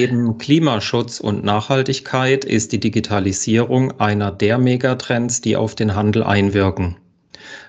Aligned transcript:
Neben 0.00 0.38
Klimaschutz 0.38 1.20
und 1.20 1.44
Nachhaltigkeit 1.44 2.46
ist 2.46 2.72
die 2.72 2.80
Digitalisierung 2.80 4.00
einer 4.00 4.32
der 4.32 4.56
Megatrends, 4.56 5.42
die 5.42 5.56
auf 5.56 5.74
den 5.74 5.94
Handel 5.94 6.22
einwirken. 6.22 6.96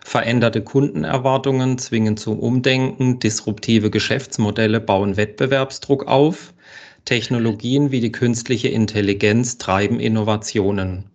Veränderte 0.02 0.62
Kundenerwartungen 0.62 1.78
zwingen 1.78 2.16
zum 2.16 2.40
Umdenken, 2.40 3.20
disruptive 3.20 3.90
Geschäftsmodelle 3.90 4.80
bauen 4.80 5.18
Wettbewerbsdruck 5.18 6.08
auf, 6.08 6.54
Technologien 7.04 7.92
wie 7.92 8.00
die 8.00 8.14
künstliche 8.14 8.70
Intelligenz 8.70 9.58
treiben 9.58 10.00
Innovationen. 10.00 11.10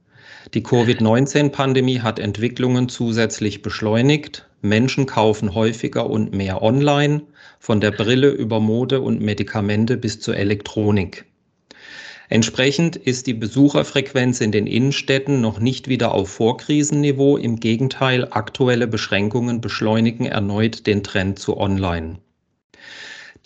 Die 0.54 0.62
Covid-19-Pandemie 0.62 2.00
hat 2.00 2.18
Entwicklungen 2.18 2.88
zusätzlich 2.88 3.62
beschleunigt. 3.62 4.48
Menschen 4.62 5.06
kaufen 5.06 5.54
häufiger 5.54 6.08
und 6.08 6.32
mehr 6.32 6.62
online, 6.62 7.22
von 7.58 7.80
der 7.80 7.90
Brille 7.90 8.30
über 8.30 8.60
Mode 8.60 9.00
und 9.00 9.20
Medikamente 9.20 9.96
bis 9.96 10.20
zur 10.20 10.36
Elektronik. 10.36 11.24
Entsprechend 12.28 12.96
ist 12.96 13.26
die 13.26 13.34
Besucherfrequenz 13.34 14.40
in 14.40 14.50
den 14.50 14.66
Innenstädten 14.66 15.40
noch 15.40 15.60
nicht 15.60 15.88
wieder 15.88 16.12
auf 16.12 16.28
Vorkrisenniveau. 16.30 17.36
Im 17.36 17.60
Gegenteil, 17.60 18.28
aktuelle 18.30 18.86
Beschränkungen 18.86 19.60
beschleunigen 19.60 20.26
erneut 20.26 20.86
den 20.86 21.02
Trend 21.02 21.38
zu 21.38 21.56
Online. 21.56 22.18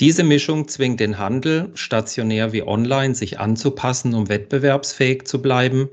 Diese 0.01 0.23
Mischung 0.23 0.67
zwingt 0.69 1.01
den 1.01 1.19
Handel, 1.19 1.71
stationär 1.75 2.55
wie 2.55 2.63
online, 2.63 3.15
sich 3.15 3.39
anzupassen, 3.39 4.15
um 4.15 4.31
wettbewerbsfähig 4.31 5.25
zu 5.25 5.43
bleiben. 5.43 5.91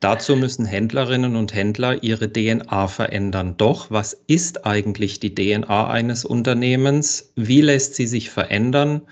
Dazu 0.00 0.36
müssen 0.36 0.64
Händlerinnen 0.64 1.36
und 1.36 1.54
Händler 1.54 2.02
ihre 2.02 2.32
DNA 2.32 2.88
verändern. 2.88 3.54
Doch 3.56 3.90
was 3.90 4.14
ist 4.26 4.66
eigentlich 4.66 5.20
die 5.20 5.34
DNA 5.34 5.88
eines 5.88 6.24
Unternehmens? 6.24 7.32
Wie 7.36 7.60
lässt 7.60 7.94
sie 7.94 8.06
sich 8.06 8.30
verändern? 8.30 9.02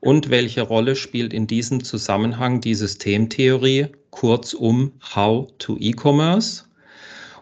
Und 0.00 0.30
welche 0.30 0.62
Rolle 0.62 0.96
spielt 0.96 1.32
in 1.32 1.46
diesem 1.46 1.84
Zusammenhang 1.84 2.60
die 2.60 2.74
Systemtheorie, 2.74 3.86
kurzum 4.10 4.92
How 5.14 5.48
to 5.58 5.76
E-Commerce? 5.78 6.64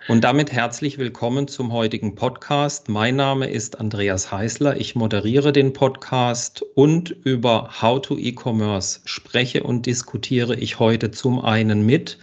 Und 0.08 0.24
damit 0.24 0.50
herzlich 0.50 0.98
willkommen 0.98 1.46
zum 1.46 1.72
heutigen 1.72 2.16
Podcast. 2.16 2.88
Mein 2.88 3.16
Name 3.16 3.48
ist 3.48 3.78
Andreas 3.78 4.32
Heißler. 4.32 4.76
Ich 4.76 4.96
moderiere 4.96 5.52
den 5.52 5.72
Podcast 5.72 6.62
und 6.74 7.10
über 7.10 7.80
How 7.80 8.00
to 8.00 8.18
E-Commerce 8.18 9.00
spreche 9.04 9.62
und 9.62 9.86
diskutiere 9.86 10.56
ich 10.56 10.80
heute 10.80 11.12
zum 11.12 11.38
einen 11.38 11.86
mit 11.86 12.18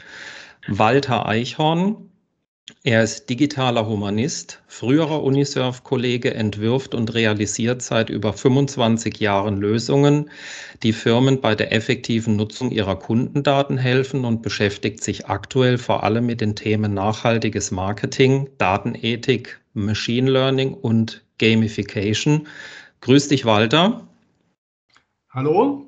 Walter 0.69 1.25
Eichhorn. 1.25 2.09
Er 2.83 3.01
ist 3.01 3.29
digitaler 3.29 3.87
Humanist, 3.87 4.61
früherer 4.67 5.23
Unisurf-Kollege, 5.23 6.33
entwirft 6.33 6.93
und 6.93 7.13
realisiert 7.13 7.81
seit 7.81 8.09
über 8.09 8.33
25 8.33 9.21
Jahren 9.21 9.61
Lösungen, 9.61 10.29
die 10.83 10.91
Firmen 10.91 11.39
bei 11.39 11.55
der 11.55 11.71
effektiven 11.71 12.35
Nutzung 12.35 12.71
ihrer 12.71 12.97
Kundendaten 12.97 13.77
helfen 13.77 14.25
und 14.25 14.41
beschäftigt 14.41 15.01
sich 15.01 15.27
aktuell 15.27 15.77
vor 15.77 16.03
allem 16.03 16.25
mit 16.25 16.41
den 16.41 16.57
Themen 16.57 16.93
nachhaltiges 16.93 17.71
Marketing, 17.71 18.49
Datenethik, 18.57 19.61
Machine 19.73 20.29
Learning 20.29 20.73
und 20.73 21.23
Gamification. 21.37 22.47
Grüß 22.99 23.29
dich, 23.29 23.45
Walter. 23.45 24.05
Hallo. 25.29 25.85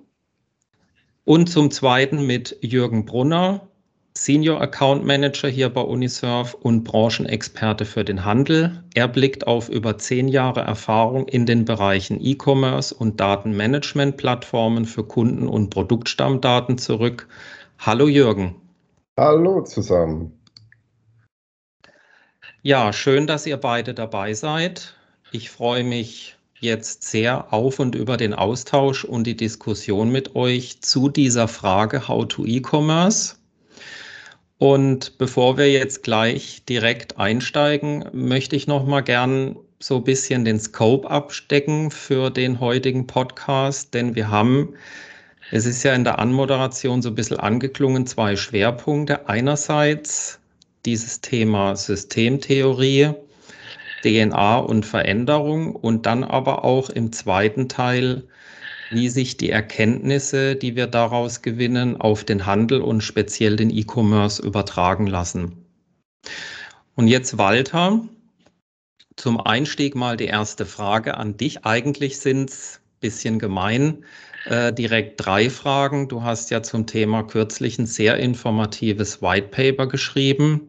Und 1.25 1.49
zum 1.49 1.69
Zweiten 1.69 2.25
mit 2.25 2.57
Jürgen 2.61 3.05
Brunner, 3.05 3.68
Senior 4.17 4.59
Account 4.59 5.05
Manager 5.05 5.47
hier 5.47 5.69
bei 5.69 5.81
Unisurf 5.81 6.53
und 6.53 6.83
Branchenexperte 6.83 7.85
für 7.85 8.03
den 8.03 8.25
Handel. 8.25 8.83
Er 8.93 9.07
blickt 9.07 9.47
auf 9.47 9.69
über 9.69 9.97
zehn 9.97 10.27
Jahre 10.27 10.61
Erfahrung 10.61 11.27
in 11.27 11.45
den 11.45 11.63
Bereichen 11.63 12.19
E-Commerce 12.19 12.93
und 12.93 13.19
Datenmanagement-Plattformen 13.19 14.85
für 14.85 15.03
Kunden- 15.03 15.47
und 15.47 15.69
Produktstammdaten 15.69 16.77
zurück. 16.77 17.27
Hallo 17.77 18.07
Jürgen. 18.07 18.55
Hallo 19.17 19.61
zusammen. 19.63 20.37
Ja, 22.61 22.91
schön, 22.91 23.25
dass 23.25 23.45
ihr 23.45 23.57
beide 23.57 23.93
dabei 23.93 24.33
seid. 24.33 24.95
Ich 25.31 25.49
freue 25.49 25.85
mich 25.85 26.35
jetzt 26.59 27.03
sehr 27.03 27.53
auf 27.53 27.79
und 27.79 27.95
über 27.95 28.17
den 28.17 28.33
Austausch 28.33 29.05
und 29.05 29.25
die 29.25 29.37
Diskussion 29.37 30.11
mit 30.11 30.35
euch 30.35 30.81
zu 30.81 31.07
dieser 31.07 31.47
Frage 31.47 32.09
How 32.09 32.27
to 32.27 32.45
E-Commerce. 32.45 33.38
Und 34.59 35.17
bevor 35.17 35.57
wir 35.57 35.71
jetzt 35.71 36.03
gleich 36.03 36.63
direkt 36.67 37.17
einsteigen, 37.17 38.03
möchte 38.11 38.57
ich 38.57 38.67
noch 38.67 38.85
mal 38.85 38.99
gern 38.99 39.55
so 39.79 39.95
ein 39.95 40.03
bisschen 40.03 40.43
den 40.43 40.59
Scope 40.59 41.09
abstecken 41.09 41.91
für 41.91 42.29
den 42.29 42.59
heutigen 42.59 43.07
Podcast, 43.07 43.93
denn 43.93 44.15
wir 44.15 44.29
haben, 44.29 44.73
es 45.51 45.65
ist 45.65 45.83
ja 45.83 45.93
in 45.93 46.03
der 46.03 46.19
Anmoderation 46.19 47.01
so 47.01 47.07
ein 47.07 47.15
bisschen 47.15 47.39
angeklungen, 47.39 48.05
zwei 48.05 48.35
Schwerpunkte. 48.35 49.29
Einerseits 49.29 50.41
dieses 50.85 51.21
Thema 51.21 51.77
Systemtheorie, 51.77 53.13
DNA 54.03 54.57
und 54.57 54.85
Veränderung 54.85 55.73
und 55.73 56.05
dann 56.05 56.25
aber 56.25 56.65
auch 56.65 56.89
im 56.89 57.13
zweiten 57.13 57.69
Teil 57.69 58.23
wie 58.91 59.09
sich 59.09 59.37
die 59.37 59.49
Erkenntnisse, 59.49 60.55
die 60.55 60.75
wir 60.75 60.87
daraus 60.87 61.41
gewinnen, 61.41 61.99
auf 61.99 62.23
den 62.23 62.45
Handel 62.45 62.81
und 62.81 63.01
speziell 63.01 63.55
den 63.55 63.69
E-Commerce 63.69 64.41
übertragen 64.41 65.07
lassen. 65.07 65.65
Und 66.95 67.07
jetzt 67.07 67.37
Walter, 67.37 68.01
zum 69.15 69.39
Einstieg 69.39 69.95
mal 69.95 70.17
die 70.17 70.25
erste 70.25 70.65
Frage 70.65 71.17
an 71.17 71.37
dich. 71.37 71.65
Eigentlich 71.65 72.19
sind 72.19 72.49
es 72.49 72.79
ein 72.79 72.99
bisschen 73.01 73.39
gemein, 73.39 74.05
äh, 74.45 74.73
direkt 74.73 75.23
drei 75.23 75.49
Fragen. 75.49 76.07
Du 76.07 76.23
hast 76.23 76.49
ja 76.51 76.63
zum 76.63 76.87
Thema 76.87 77.23
kürzlich 77.23 77.77
ein 77.77 77.85
sehr 77.85 78.17
informatives 78.17 79.21
White 79.21 79.49
Paper 79.49 79.87
geschrieben. 79.87 80.68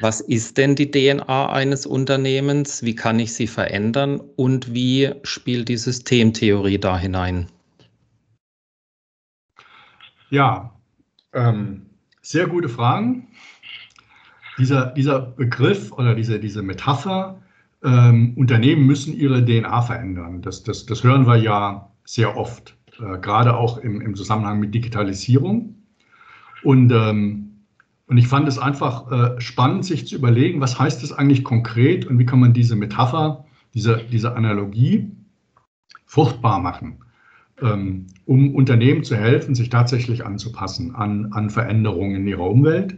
Was 0.00 0.20
ist 0.20 0.58
denn 0.58 0.74
die 0.74 0.90
DNA 0.90 1.50
eines 1.50 1.86
Unternehmens? 1.86 2.82
Wie 2.82 2.94
kann 2.94 3.18
ich 3.18 3.34
sie 3.34 3.46
verändern? 3.46 4.20
Und 4.36 4.74
wie 4.74 5.12
spielt 5.22 5.68
die 5.68 5.76
Systemtheorie 5.76 6.78
da 6.78 6.98
hinein? 6.98 7.46
Ja, 10.30 10.74
ähm, 11.32 11.86
sehr 12.22 12.46
gute 12.46 12.68
Fragen. 12.68 13.28
Dieser, 14.58 14.86
dieser 14.86 15.20
Begriff 15.20 15.92
oder 15.92 16.14
diese, 16.14 16.40
diese 16.40 16.62
Metapher, 16.62 17.40
ähm, 17.84 18.32
Unternehmen 18.36 18.86
müssen 18.86 19.14
ihre 19.14 19.44
DNA 19.44 19.82
verändern. 19.82 20.42
Das, 20.42 20.62
das, 20.62 20.86
das 20.86 21.04
hören 21.04 21.26
wir 21.26 21.36
ja 21.36 21.90
sehr 22.04 22.36
oft, 22.36 22.76
äh, 22.98 23.18
gerade 23.18 23.56
auch 23.56 23.78
im, 23.78 24.00
im 24.00 24.14
Zusammenhang 24.14 24.58
mit 24.58 24.74
Digitalisierung. 24.74 25.76
Und 26.62 26.90
ähm, 26.92 27.53
und 28.06 28.18
ich 28.18 28.28
fand 28.28 28.46
es 28.48 28.58
einfach 28.58 29.10
äh, 29.10 29.40
spannend, 29.40 29.84
sich 29.84 30.06
zu 30.06 30.16
überlegen, 30.16 30.60
was 30.60 30.78
heißt 30.78 31.02
das 31.02 31.12
eigentlich 31.12 31.42
konkret 31.42 32.04
und 32.06 32.18
wie 32.18 32.26
kann 32.26 32.40
man 32.40 32.52
diese 32.52 32.76
Metapher, 32.76 33.46
diese, 33.72 34.02
diese 34.12 34.36
Analogie 34.36 35.10
fruchtbar 36.04 36.60
machen, 36.60 36.98
ähm, 37.62 38.06
um 38.26 38.54
Unternehmen 38.54 39.04
zu 39.04 39.16
helfen, 39.16 39.54
sich 39.54 39.70
tatsächlich 39.70 40.24
anzupassen 40.24 40.94
an, 40.94 41.32
an 41.32 41.48
Veränderungen 41.48 42.16
in 42.16 42.26
ihrer 42.28 42.48
Umwelt. 42.48 42.96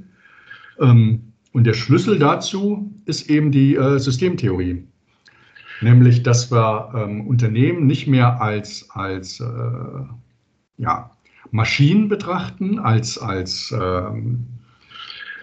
Ähm, 0.80 1.32
und 1.52 1.64
der 1.64 1.74
Schlüssel 1.74 2.18
dazu 2.18 2.92
ist 3.06 3.30
eben 3.30 3.52
die 3.52 3.76
äh, 3.76 3.98
Systemtheorie, 3.98 4.86
nämlich 5.80 6.24
dass 6.24 6.50
wir 6.50 6.92
ähm, 6.96 7.28
Unternehmen 7.28 7.86
nicht 7.86 8.08
mehr 8.08 8.42
als, 8.42 8.90
als 8.90 9.38
äh, 9.38 9.44
ja, 10.78 11.12
Maschinen 11.52 12.08
betrachten, 12.08 12.80
als, 12.80 13.16
als 13.18 13.72
ähm, 13.72 14.46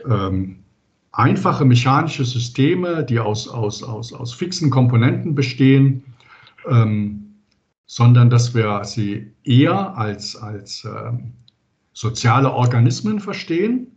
ähm, 0.10 0.64
einfache 1.12 1.64
mechanische 1.64 2.26
Systeme, 2.26 3.04
die 3.04 3.20
aus, 3.20 3.48
aus, 3.48 3.84
aus, 3.84 4.14
aus 4.14 4.34
fixen 4.34 4.70
Komponenten 4.70 5.36
bestehen, 5.36 6.04
ähm, 6.70 7.36
sondern 7.86 8.30
dass 8.30 8.56
wir 8.56 8.84
sie 8.84 9.32
eher 9.44 9.98
als, 9.98 10.36
als 10.36 10.86
ähm, 10.86 11.34
soziale 11.94 12.52
Organismen 12.52 13.20
verstehen, 13.20 13.88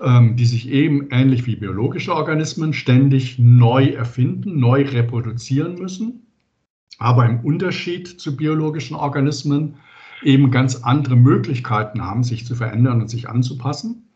ähm, 0.00 0.36
die 0.36 0.46
sich 0.46 0.68
eben 0.68 1.08
ähnlich 1.10 1.46
wie 1.46 1.56
biologische 1.56 2.14
Organismen 2.14 2.72
ständig 2.72 3.38
neu 3.38 3.86
erfinden, 3.86 4.60
neu 4.60 4.84
reproduzieren 4.84 5.74
müssen, 5.74 6.26
aber 6.98 7.26
im 7.26 7.40
Unterschied 7.40 8.20
zu 8.20 8.36
biologischen 8.36 8.94
Organismen 8.94 9.76
eben 10.22 10.50
ganz 10.50 10.76
andere 10.84 11.16
Möglichkeiten 11.16 12.02
haben, 12.02 12.22
sich 12.22 12.46
zu 12.46 12.54
verändern 12.54 13.00
und 13.00 13.08
sich 13.08 13.28
anzupassen. 13.28 14.09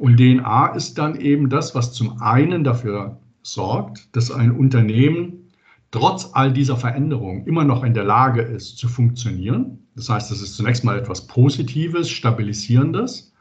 Und 0.00 0.16
DNA 0.16 0.68
ist 0.68 0.96
dann 0.96 1.20
eben 1.20 1.50
das, 1.50 1.74
was 1.74 1.92
zum 1.92 2.22
einen 2.22 2.64
dafür 2.64 3.20
sorgt, 3.42 4.16
dass 4.16 4.30
ein 4.30 4.50
Unternehmen 4.50 5.50
trotz 5.90 6.30
all 6.32 6.54
dieser 6.54 6.78
Veränderungen 6.78 7.46
immer 7.46 7.64
noch 7.64 7.84
in 7.84 7.92
der 7.92 8.04
Lage 8.04 8.40
ist 8.40 8.78
zu 8.78 8.88
funktionieren. 8.88 9.86
Das 9.96 10.08
heißt, 10.08 10.30
das 10.30 10.40
ist 10.40 10.56
zunächst 10.56 10.84
mal 10.84 10.98
etwas 10.98 11.26
Positives, 11.26 12.08
Stabilisierendes. 12.08 13.34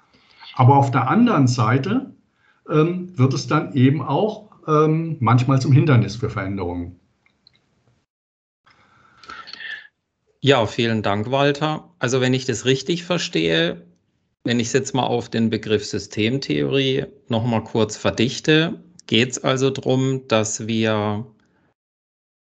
Aber 0.55 0.75
auf 0.75 0.91
der 0.91 1.09
anderen 1.09 1.47
Seite 1.47 2.13
ähm, 2.69 3.17
wird 3.17 3.33
es 3.33 3.47
dann 3.47 3.71
eben 3.71 4.01
auch 4.01 4.49
ähm, 4.67 5.15
manchmal 5.21 5.61
zum 5.61 5.71
Hindernis 5.71 6.17
für 6.17 6.29
Veränderungen. 6.29 6.99
Ja, 10.41 10.65
vielen 10.65 11.03
Dank, 11.03 11.31
Walter. 11.31 11.89
Also 11.99 12.19
wenn 12.19 12.33
ich 12.33 12.43
das 12.43 12.65
richtig 12.65 13.05
verstehe, 13.05 13.88
wenn 14.49 14.59
ich 14.59 14.69
es 14.69 14.73
jetzt 14.73 14.95
mal 14.95 15.05
auf 15.05 15.29
den 15.29 15.51
Begriff 15.51 15.85
Systemtheorie 15.85 17.05
nochmal 17.27 17.63
kurz 17.63 17.97
verdichte, 17.97 18.79
geht 19.05 19.29
es 19.29 19.43
also 19.43 19.69
darum, 19.69 20.27
dass 20.27 20.65
wir 20.65 21.27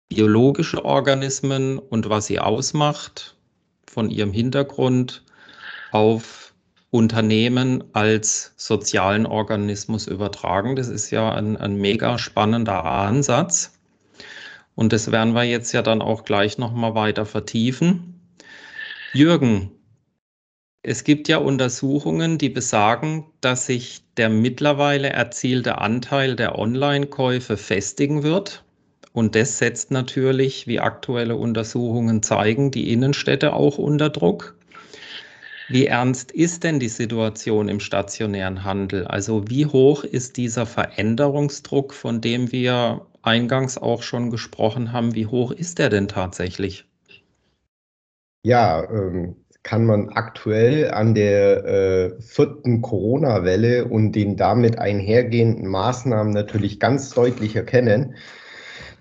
biologische 0.07 0.85
Organismen 0.85 1.77
und 1.77 2.07
was 2.07 2.27
sie 2.27 2.39
ausmacht, 2.39 3.35
von 3.85 4.09
ihrem 4.09 4.31
Hintergrund 4.31 5.25
auf 5.91 6.53
Unternehmen 6.89 7.83
als 7.91 8.53
sozialen 8.55 9.25
Organismus 9.25 10.07
übertragen. 10.07 10.77
Das 10.77 10.87
ist 10.87 11.11
ja 11.11 11.33
ein, 11.33 11.57
ein 11.57 11.75
mega 11.75 12.17
spannender 12.17 12.85
Ansatz. 12.85 13.77
Und 14.73 14.93
das 14.93 15.11
werden 15.11 15.33
wir 15.35 15.43
jetzt 15.43 15.73
ja 15.73 15.81
dann 15.81 16.01
auch 16.01 16.23
gleich 16.23 16.57
nochmal 16.57 16.95
weiter 16.95 17.25
vertiefen. 17.25 18.21
Jürgen, 19.11 19.71
es 20.81 21.03
gibt 21.03 21.27
ja 21.27 21.37
Untersuchungen, 21.37 22.37
die 22.37 22.49
besagen, 22.49 23.25
dass 23.41 23.65
sich 23.65 24.01
der 24.15 24.29
mittlerweile 24.29 25.09
erzielte 25.09 25.79
Anteil 25.79 26.35
der 26.35 26.57
Online-Käufe 26.57 27.57
festigen 27.57 28.23
wird. 28.23 28.63
Und 29.11 29.35
das 29.35 29.57
setzt 29.57 29.91
natürlich, 29.91 30.67
wie 30.67 30.79
aktuelle 30.79 31.35
Untersuchungen 31.35 32.23
zeigen, 32.23 32.71
die 32.71 32.93
Innenstädte 32.93 33.53
auch 33.53 33.77
unter 33.77 34.09
Druck. 34.09 34.55
Wie 35.67 35.85
ernst 35.85 36.31
ist 36.31 36.63
denn 36.63 36.79
die 36.79 36.89
Situation 36.89 37.67
im 37.67 37.79
stationären 37.79 38.63
Handel? 38.63 39.05
Also 39.05 39.49
wie 39.49 39.65
hoch 39.65 40.03
ist 40.03 40.37
dieser 40.37 40.65
Veränderungsdruck, 40.65 41.93
von 41.93 42.21
dem 42.21 42.51
wir 42.51 43.05
eingangs 43.21 43.77
auch 43.77 44.01
schon 44.01 44.31
gesprochen 44.31 44.93
haben, 44.93 45.13
wie 45.13 45.27
hoch 45.27 45.51
ist 45.51 45.77
der 45.77 45.89
denn 45.89 46.07
tatsächlich? 46.07 46.85
Ja, 48.43 48.89
ähm, 48.89 49.35
kann 49.69 49.85
man 49.85 50.09
aktuell 50.09 50.89
an 50.89 51.13
der 51.13 51.63
äh, 51.63 52.21
vierten 52.21 52.81
Corona-Welle 52.81 53.85
und 53.85 54.13
den 54.13 54.35
damit 54.35 54.79
einhergehenden 54.79 55.67
Maßnahmen 55.67 56.33
natürlich 56.33 56.79
ganz 56.79 57.11
deutlich 57.11 57.55
erkennen. 57.55 58.15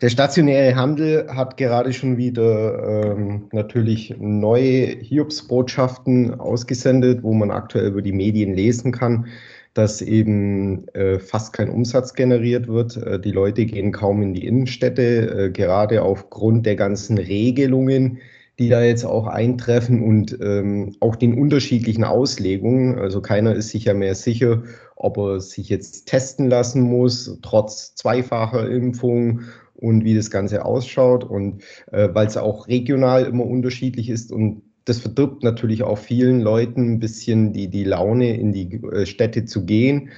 Der 0.02 0.10
stationäre 0.10 0.76
Handel 0.76 1.26
hat 1.34 1.56
gerade 1.56 1.94
schon 1.94 2.18
wieder 2.18 3.16
ähm, 3.16 3.48
natürlich 3.50 4.14
neue 4.18 4.88
Hiobsbotschaften 5.00 6.38
ausgesendet, 6.38 7.22
wo 7.22 7.32
man 7.32 7.50
aktuell 7.50 7.86
über 7.86 8.02
die 8.02 8.12
Medien 8.12 8.52
lesen 8.52 8.92
kann 8.92 9.26
dass 9.74 10.02
eben 10.02 10.88
äh, 10.88 11.20
fast 11.20 11.52
kein 11.52 11.68
Umsatz 11.68 12.14
generiert 12.14 12.66
wird. 12.66 12.96
Äh, 12.96 13.20
die 13.20 13.30
Leute 13.30 13.64
gehen 13.64 13.92
kaum 13.92 14.22
in 14.22 14.34
die 14.34 14.44
Innenstädte, 14.44 15.46
äh, 15.46 15.50
gerade 15.50 16.02
aufgrund 16.02 16.66
der 16.66 16.74
ganzen 16.74 17.16
Regelungen, 17.16 18.18
die 18.58 18.68
da 18.68 18.82
jetzt 18.82 19.04
auch 19.04 19.26
eintreffen 19.26 20.02
und 20.02 20.36
ähm, 20.42 20.96
auch 21.00 21.16
den 21.16 21.38
unterschiedlichen 21.38 22.04
Auslegungen. 22.04 22.98
Also 22.98 23.20
keiner 23.20 23.54
ist 23.54 23.70
sich 23.70 23.84
ja 23.84 23.94
mehr 23.94 24.14
sicher, 24.14 24.62
ob 24.96 25.16
er 25.16 25.40
sich 25.40 25.68
jetzt 25.68 26.06
testen 26.06 26.48
lassen 26.48 26.82
muss, 26.82 27.38
trotz 27.42 27.94
zweifacher 27.94 28.68
Impfung 28.68 29.42
und 29.74 30.04
wie 30.04 30.16
das 30.16 30.30
Ganze 30.30 30.64
ausschaut 30.64 31.22
und 31.22 31.62
äh, 31.92 32.08
weil 32.12 32.26
es 32.26 32.36
auch 32.36 32.66
regional 32.66 33.26
immer 33.26 33.46
unterschiedlich 33.46 34.10
ist 34.10 34.32
und 34.32 34.62
das 34.88 34.98
verdirbt 35.00 35.44
natürlich 35.44 35.82
auch 35.82 35.98
vielen 35.98 36.40
Leuten 36.40 36.94
ein 36.94 36.98
bisschen 36.98 37.52
die, 37.52 37.68
die 37.68 37.84
Laune, 37.84 38.34
in 38.36 38.52
die 38.52 38.82
äh, 38.82 39.04
Städte 39.04 39.44
zu 39.44 39.66
gehen, 39.66 40.08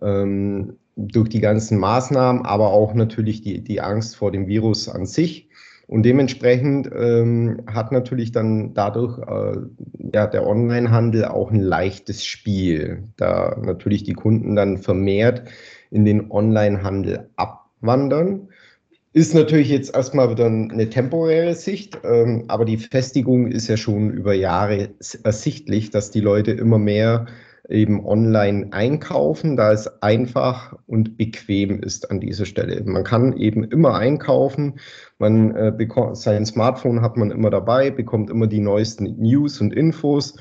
ähm, 0.00 0.76
durch 0.96 1.28
die 1.28 1.40
ganzen 1.40 1.78
Maßnahmen, 1.78 2.46
aber 2.46 2.72
auch 2.72 2.94
natürlich 2.94 3.42
die, 3.42 3.62
die 3.62 3.80
Angst 3.80 4.16
vor 4.16 4.30
dem 4.30 4.46
Virus 4.46 4.88
an 4.88 5.04
sich. 5.04 5.49
Und 5.90 6.04
dementsprechend 6.04 6.88
ähm, 6.96 7.62
hat 7.66 7.90
natürlich 7.90 8.30
dann 8.30 8.74
dadurch 8.74 9.18
äh, 9.18 9.58
ja, 10.14 10.28
der 10.28 10.46
Onlinehandel 10.46 11.24
auch 11.24 11.50
ein 11.50 11.58
leichtes 11.58 12.24
Spiel, 12.24 13.02
da 13.16 13.58
natürlich 13.60 14.04
die 14.04 14.12
Kunden 14.12 14.54
dann 14.54 14.78
vermehrt 14.78 15.50
in 15.90 16.04
den 16.04 16.30
Onlinehandel 16.30 17.28
abwandern. 17.34 18.50
Ist 19.14 19.34
natürlich 19.34 19.68
jetzt 19.68 19.92
erstmal 19.92 20.30
wieder 20.30 20.46
eine 20.46 20.88
temporäre 20.88 21.56
Sicht, 21.56 21.98
ähm, 22.04 22.44
aber 22.46 22.64
die 22.64 22.76
Festigung 22.76 23.48
ist 23.48 23.66
ja 23.66 23.76
schon 23.76 24.12
über 24.12 24.32
Jahre 24.32 24.90
ersichtlich, 25.24 25.90
dass 25.90 26.12
die 26.12 26.20
Leute 26.20 26.52
immer 26.52 26.78
mehr 26.78 27.26
eben 27.70 28.04
online 28.04 28.68
einkaufen, 28.72 29.56
da 29.56 29.72
es 29.72 30.02
einfach 30.02 30.76
und 30.86 31.16
bequem 31.16 31.80
ist 31.82 32.10
an 32.10 32.20
dieser 32.20 32.44
Stelle. 32.44 32.82
Man 32.84 33.04
kann 33.04 33.36
eben 33.36 33.64
immer 33.64 33.94
einkaufen, 33.94 34.80
man 35.18 35.54
äh, 35.54 35.72
bekommt 35.76 36.16
sein 36.16 36.44
Smartphone 36.44 37.02
hat 37.02 37.16
man 37.16 37.30
immer 37.30 37.50
dabei, 37.50 37.90
bekommt 37.90 38.30
immer 38.30 38.46
die 38.46 38.60
neuesten 38.60 39.04
News 39.18 39.60
und 39.60 39.72
Infos 39.72 40.36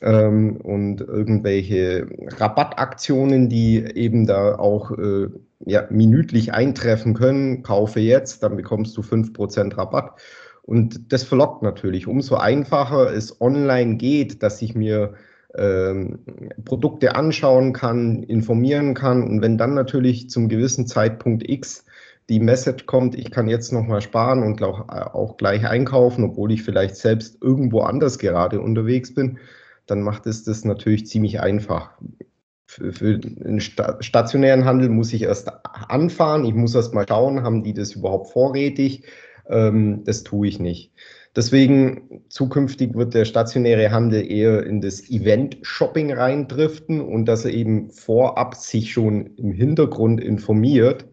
ähm, 0.00 0.56
und 0.58 1.00
irgendwelche 1.00 2.06
Rabattaktionen, 2.38 3.48
die 3.48 3.78
eben 3.78 4.26
da 4.26 4.56
auch 4.56 4.92
äh, 4.92 5.28
ja, 5.66 5.86
minütlich 5.90 6.54
eintreffen 6.54 7.14
können. 7.14 7.62
Kaufe 7.62 8.00
jetzt, 8.00 8.42
dann 8.42 8.56
bekommst 8.56 8.96
du 8.96 9.00
5% 9.00 9.76
Rabatt. 9.76 10.20
Und 10.62 11.12
das 11.12 11.24
verlockt 11.24 11.62
natürlich. 11.62 12.06
Umso 12.06 12.36
einfacher 12.36 13.12
es 13.12 13.40
online 13.40 13.96
geht, 13.96 14.42
dass 14.42 14.60
ich 14.60 14.74
mir 14.74 15.14
ähm, 15.58 16.20
Produkte 16.64 17.14
anschauen 17.14 17.72
kann, 17.72 18.22
informieren 18.22 18.94
kann. 18.94 19.22
Und 19.22 19.42
wenn 19.42 19.58
dann 19.58 19.74
natürlich 19.74 20.30
zum 20.30 20.48
gewissen 20.48 20.86
Zeitpunkt 20.86 21.48
X 21.48 21.84
die 22.28 22.40
Message 22.40 22.86
kommt, 22.86 23.14
ich 23.14 23.30
kann 23.30 23.48
jetzt 23.48 23.72
nochmal 23.72 24.00
sparen 24.02 24.42
und 24.42 24.62
auch, 24.62 25.36
gleich 25.36 25.66
einkaufen, 25.66 26.24
obwohl 26.24 26.52
ich 26.52 26.62
vielleicht 26.62 26.96
selbst 26.96 27.38
irgendwo 27.42 27.80
anders 27.80 28.18
gerade 28.18 28.60
unterwegs 28.60 29.14
bin, 29.14 29.38
dann 29.86 30.02
macht 30.02 30.26
es 30.26 30.44
das 30.44 30.64
natürlich 30.64 31.06
ziemlich 31.06 31.40
einfach. 31.40 31.90
Für, 32.66 32.92
für 32.92 33.18
den 33.18 33.60
stationären 33.60 34.66
Handel 34.66 34.90
muss 34.90 35.14
ich 35.14 35.22
erst 35.22 35.50
anfahren, 35.64 36.44
ich 36.44 36.54
muss 36.54 36.74
erst 36.74 36.92
mal 36.92 37.06
schauen, 37.08 37.42
haben 37.42 37.62
die 37.62 37.72
das 37.72 37.92
überhaupt 37.92 38.30
vorrätig? 38.30 39.04
Ähm, 39.48 40.04
das 40.04 40.22
tue 40.22 40.48
ich 40.48 40.60
nicht. 40.60 40.92
Deswegen 41.36 42.22
zukünftig 42.28 42.94
wird 42.94 43.14
der 43.14 43.24
stationäre 43.24 43.90
Handel 43.90 44.30
eher 44.30 44.64
in 44.64 44.80
das 44.80 45.08
Event-Shopping 45.10 46.12
reindriften 46.12 47.00
und 47.00 47.26
dass 47.26 47.44
er 47.44 47.52
eben 47.52 47.90
vorab 47.90 48.54
sich 48.54 48.92
schon 48.92 49.36
im 49.36 49.52
Hintergrund 49.52 50.20
informiert 50.22 51.06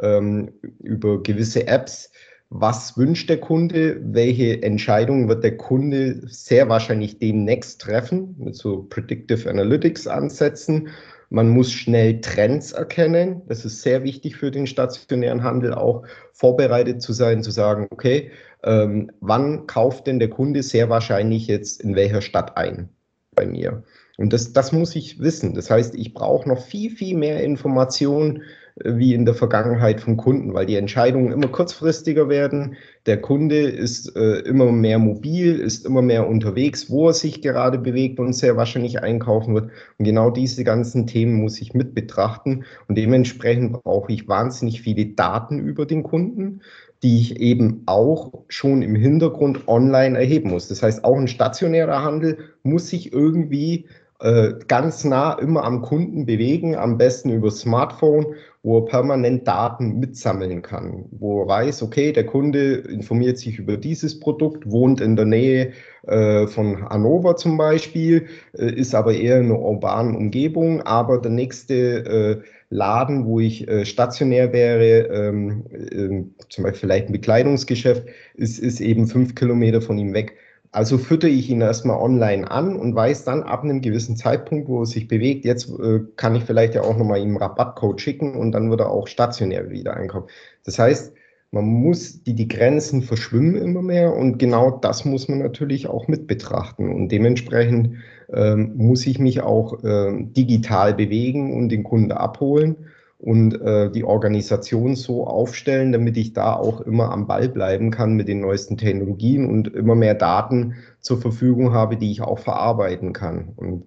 ähm, 0.00 0.52
über 0.80 1.22
gewisse 1.22 1.66
Apps, 1.66 2.10
was 2.48 2.96
wünscht 2.96 3.30
der 3.30 3.38
Kunde, 3.38 4.00
welche 4.02 4.62
Entscheidungen 4.62 5.28
wird 5.28 5.44
der 5.44 5.56
Kunde 5.56 6.22
sehr 6.26 6.68
wahrscheinlich 6.68 7.18
demnächst 7.18 7.80
treffen, 7.80 8.34
mit 8.38 8.56
so 8.56 8.82
Predictive 8.82 9.48
Analytics 9.48 10.08
ansetzen. 10.08 10.88
Man 11.30 11.48
muss 11.48 11.72
schnell 11.72 12.20
Trends 12.20 12.72
erkennen. 12.72 13.42
Das 13.46 13.64
ist 13.64 13.82
sehr 13.82 14.02
wichtig 14.02 14.36
für 14.36 14.50
den 14.50 14.66
stationären 14.66 15.44
Handel 15.44 15.72
auch, 15.74 16.04
vorbereitet 16.32 17.00
zu 17.00 17.12
sein, 17.12 17.42
zu 17.42 17.52
sagen, 17.52 17.86
okay, 17.90 18.32
ähm, 18.64 19.10
wann 19.20 19.66
kauft 19.66 20.08
denn 20.08 20.18
der 20.18 20.28
Kunde 20.28 20.62
sehr 20.62 20.90
wahrscheinlich 20.90 21.46
jetzt 21.46 21.80
in 21.80 21.94
welcher 21.94 22.20
Stadt 22.20 22.56
ein 22.56 22.88
bei 23.34 23.46
mir? 23.46 23.84
Und 24.18 24.32
das, 24.32 24.52
das 24.52 24.72
muss 24.72 24.96
ich 24.96 25.20
wissen. 25.20 25.54
Das 25.54 25.70
heißt, 25.70 25.94
ich 25.94 26.12
brauche 26.12 26.48
noch 26.48 26.62
viel, 26.62 26.90
viel 26.90 27.16
mehr 27.16 27.42
Informationen 27.42 28.42
wie 28.76 29.14
in 29.14 29.24
der 29.24 29.34
Vergangenheit 29.34 30.00
vom 30.00 30.16
Kunden, 30.16 30.54
weil 30.54 30.66
die 30.66 30.76
Entscheidungen 30.76 31.32
immer 31.32 31.48
kurzfristiger 31.48 32.28
werden. 32.28 32.76
Der 33.06 33.20
Kunde 33.20 33.60
ist 33.60 34.16
äh, 34.16 34.40
immer 34.40 34.72
mehr 34.72 34.98
mobil, 34.98 35.58
ist 35.58 35.86
immer 35.86 36.02
mehr 36.02 36.28
unterwegs, 36.28 36.90
wo 36.90 37.08
er 37.08 37.14
sich 37.14 37.42
gerade 37.42 37.78
bewegt 37.78 38.18
und 38.18 38.32
sehr 38.32 38.56
wahrscheinlich 38.56 39.02
einkaufen 39.02 39.54
wird. 39.54 39.70
Und 39.98 40.04
genau 40.04 40.30
diese 40.30 40.64
ganzen 40.64 41.06
Themen 41.06 41.34
muss 41.34 41.60
ich 41.60 41.74
mit 41.74 41.94
betrachten. 41.94 42.64
Und 42.88 42.96
dementsprechend 42.96 43.82
brauche 43.82 44.12
ich 44.12 44.28
wahnsinnig 44.28 44.82
viele 44.82 45.06
Daten 45.06 45.58
über 45.58 45.86
den 45.86 46.02
Kunden, 46.02 46.60
die 47.02 47.18
ich 47.18 47.40
eben 47.40 47.82
auch 47.86 48.32
schon 48.48 48.82
im 48.82 48.94
Hintergrund 48.94 49.68
online 49.68 50.18
erheben 50.18 50.50
muss. 50.50 50.68
Das 50.68 50.82
heißt, 50.82 51.04
auch 51.04 51.16
ein 51.16 51.28
stationärer 51.28 52.02
Handel 52.02 52.38
muss 52.62 52.88
sich 52.88 53.12
irgendwie 53.12 53.86
äh, 54.20 54.52
ganz 54.68 55.04
nah 55.04 55.32
immer 55.32 55.64
am 55.64 55.80
Kunden 55.80 56.26
bewegen, 56.26 56.76
am 56.76 56.98
besten 56.98 57.30
über 57.30 57.50
Smartphone, 57.50 58.34
wo 58.62 58.78
er 58.78 58.84
permanent 58.84 59.48
Daten 59.48 59.98
mitsammeln 60.00 60.60
kann, 60.60 61.06
wo 61.12 61.42
er 61.42 61.48
weiß, 61.48 61.82
okay, 61.82 62.12
der 62.12 62.26
Kunde 62.26 62.74
informiert 62.74 63.38
sich 63.38 63.58
über 63.58 63.78
dieses 63.78 64.20
Produkt, 64.20 64.70
wohnt 64.70 65.00
in 65.00 65.16
der 65.16 65.24
Nähe 65.24 65.72
äh, 66.06 66.46
von 66.46 66.88
Hannover 66.88 67.36
zum 67.36 67.56
Beispiel, 67.56 68.26
äh, 68.52 68.70
ist 68.70 68.94
aber 68.94 69.14
eher 69.14 69.38
in 69.38 69.46
einer 69.46 69.60
urbanen 69.60 70.14
Umgebung, 70.14 70.82
aber 70.82 71.18
der 71.18 71.30
nächste 71.30 71.74
äh, 71.74 72.42
Laden, 72.68 73.24
wo 73.24 73.40
ich 73.40 73.66
äh, 73.66 73.86
stationär 73.86 74.52
wäre, 74.52 75.08
ähm, 75.08 76.34
zum 76.50 76.64
Beispiel 76.64 76.80
vielleicht 76.80 77.08
ein 77.08 77.12
Bekleidungsgeschäft, 77.12 78.04
ist, 78.34 78.58
ist 78.58 78.80
eben 78.80 79.06
fünf 79.06 79.34
Kilometer 79.34 79.80
von 79.80 79.96
ihm 79.96 80.12
weg. 80.12 80.36
Also 80.72 80.98
fütter 80.98 81.28
ich 81.28 81.50
ihn 81.50 81.60
erstmal 81.60 81.98
online 82.00 82.48
an 82.50 82.76
und 82.76 82.94
weiß 82.94 83.24
dann 83.24 83.42
ab 83.42 83.64
einem 83.64 83.80
gewissen 83.80 84.16
Zeitpunkt, 84.16 84.68
wo 84.68 84.82
er 84.82 84.86
sich 84.86 85.08
bewegt, 85.08 85.44
jetzt 85.44 85.68
äh, 85.80 86.00
kann 86.16 86.36
ich 86.36 86.44
vielleicht 86.44 86.74
ja 86.74 86.82
auch 86.82 86.96
nochmal 86.96 87.20
ihm 87.20 87.36
Rabattcode 87.36 88.00
schicken 88.00 88.36
und 88.36 88.52
dann 88.52 88.70
wird 88.70 88.80
er 88.80 88.90
auch 88.90 89.08
stationär 89.08 89.70
wieder 89.70 89.96
einkaufen. 89.96 90.28
Das 90.64 90.78
heißt, 90.78 91.12
Man 91.52 91.64
muss, 91.64 92.22
die, 92.22 92.34
die 92.34 92.46
Grenzen 92.46 93.02
verschwimmen 93.02 93.56
immer 93.56 93.82
mehr 93.82 94.14
und 94.14 94.38
genau 94.38 94.70
das 94.70 95.04
muss 95.04 95.28
man 95.28 95.40
natürlich 95.40 95.88
auch 95.88 96.06
mit 96.06 96.28
betrachten. 96.28 96.88
Und 96.92 97.08
dementsprechend 97.08 97.96
ähm, 98.32 98.72
muss 98.76 99.04
ich 99.06 99.18
mich 99.18 99.40
auch 99.42 99.82
äh, 99.82 100.12
digital 100.22 100.94
bewegen 100.94 101.52
und 101.56 101.68
den 101.70 101.82
Kunde 101.82 102.18
abholen 102.20 102.76
und 103.20 103.60
äh, 103.60 103.90
die 103.90 104.04
Organisation 104.04 104.96
so 104.96 105.26
aufstellen, 105.26 105.92
damit 105.92 106.16
ich 106.16 106.32
da 106.32 106.54
auch 106.54 106.80
immer 106.80 107.12
am 107.12 107.26
Ball 107.26 107.48
bleiben 107.48 107.90
kann 107.90 108.14
mit 108.14 108.28
den 108.28 108.40
neuesten 108.40 108.78
Technologien 108.78 109.48
und 109.48 109.68
immer 109.68 109.94
mehr 109.94 110.14
Daten 110.14 110.74
zur 111.00 111.20
Verfügung 111.20 111.72
habe, 111.72 111.98
die 111.98 112.10
ich 112.10 112.22
auch 112.22 112.38
verarbeiten 112.38 113.12
kann. 113.12 113.52
Und 113.56 113.84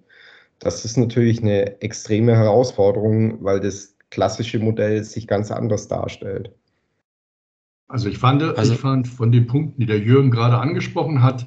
das 0.60 0.84
ist 0.84 0.96
natürlich 0.96 1.42
eine 1.42 1.82
extreme 1.82 2.36
Herausforderung, 2.36 3.42
weil 3.42 3.58
das 3.58 3.96
klassische 4.10 4.60
Modell 4.60 5.02
sich 5.02 5.26
ganz 5.26 5.50
anders 5.50 5.88
darstellt. 5.88 6.52
Also 7.88 8.08
ich 8.08 8.18
fand, 8.18 8.42
also, 8.42 8.72
ich 8.72 8.78
fand 8.78 9.08
von 9.08 9.32
den 9.32 9.48
Punkten, 9.48 9.80
die 9.80 9.86
der 9.86 9.98
Jürgen 9.98 10.30
gerade 10.30 10.58
angesprochen 10.58 11.22
hat, 11.22 11.46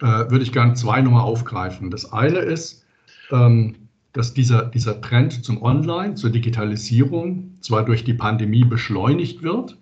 äh, 0.00 0.06
würde 0.06 0.42
ich 0.42 0.52
gerne 0.52 0.74
zwei 0.74 1.00
nochmal 1.00 1.22
aufgreifen. 1.22 1.90
Das 1.90 2.12
eine 2.12 2.38
ist, 2.38 2.86
ähm, 3.32 3.81
dass 4.12 4.34
dieser, 4.34 4.66
dieser 4.66 5.00
Trend 5.00 5.44
zum 5.44 5.62
Online, 5.62 6.14
zur 6.14 6.30
Digitalisierung 6.30 7.56
zwar 7.60 7.84
durch 7.84 8.04
die 8.04 8.14
Pandemie 8.14 8.64
beschleunigt 8.64 9.42
wird, 9.42 9.78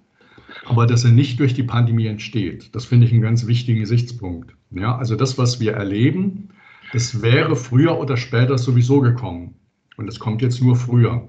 aber 0.65 0.87
dass 0.87 1.05
er 1.05 1.11
nicht 1.11 1.41
durch 1.41 1.55
die 1.55 1.63
Pandemie 1.63 2.07
entsteht. 2.07 2.75
Das 2.75 2.85
finde 2.85 3.07
ich 3.07 3.13
einen 3.13 3.23
ganz 3.23 3.47
wichtigen 3.47 3.81
Gesichtspunkt. 3.81 4.55
Ja, 4.71 4.97
also 4.97 5.17
das, 5.17 5.39
was 5.39 5.61
wir 5.61 5.73
erleben, 5.73 6.51
das 6.93 7.23
wäre 7.23 7.57
früher 7.57 7.99
oder 7.99 8.17
später 8.17 8.59
sowieso 8.59 9.01
gekommen. 9.01 9.55
Und 9.97 10.09
es 10.09 10.19
kommt 10.19 10.43
jetzt 10.43 10.63
nur 10.63 10.77
früher. 10.77 11.29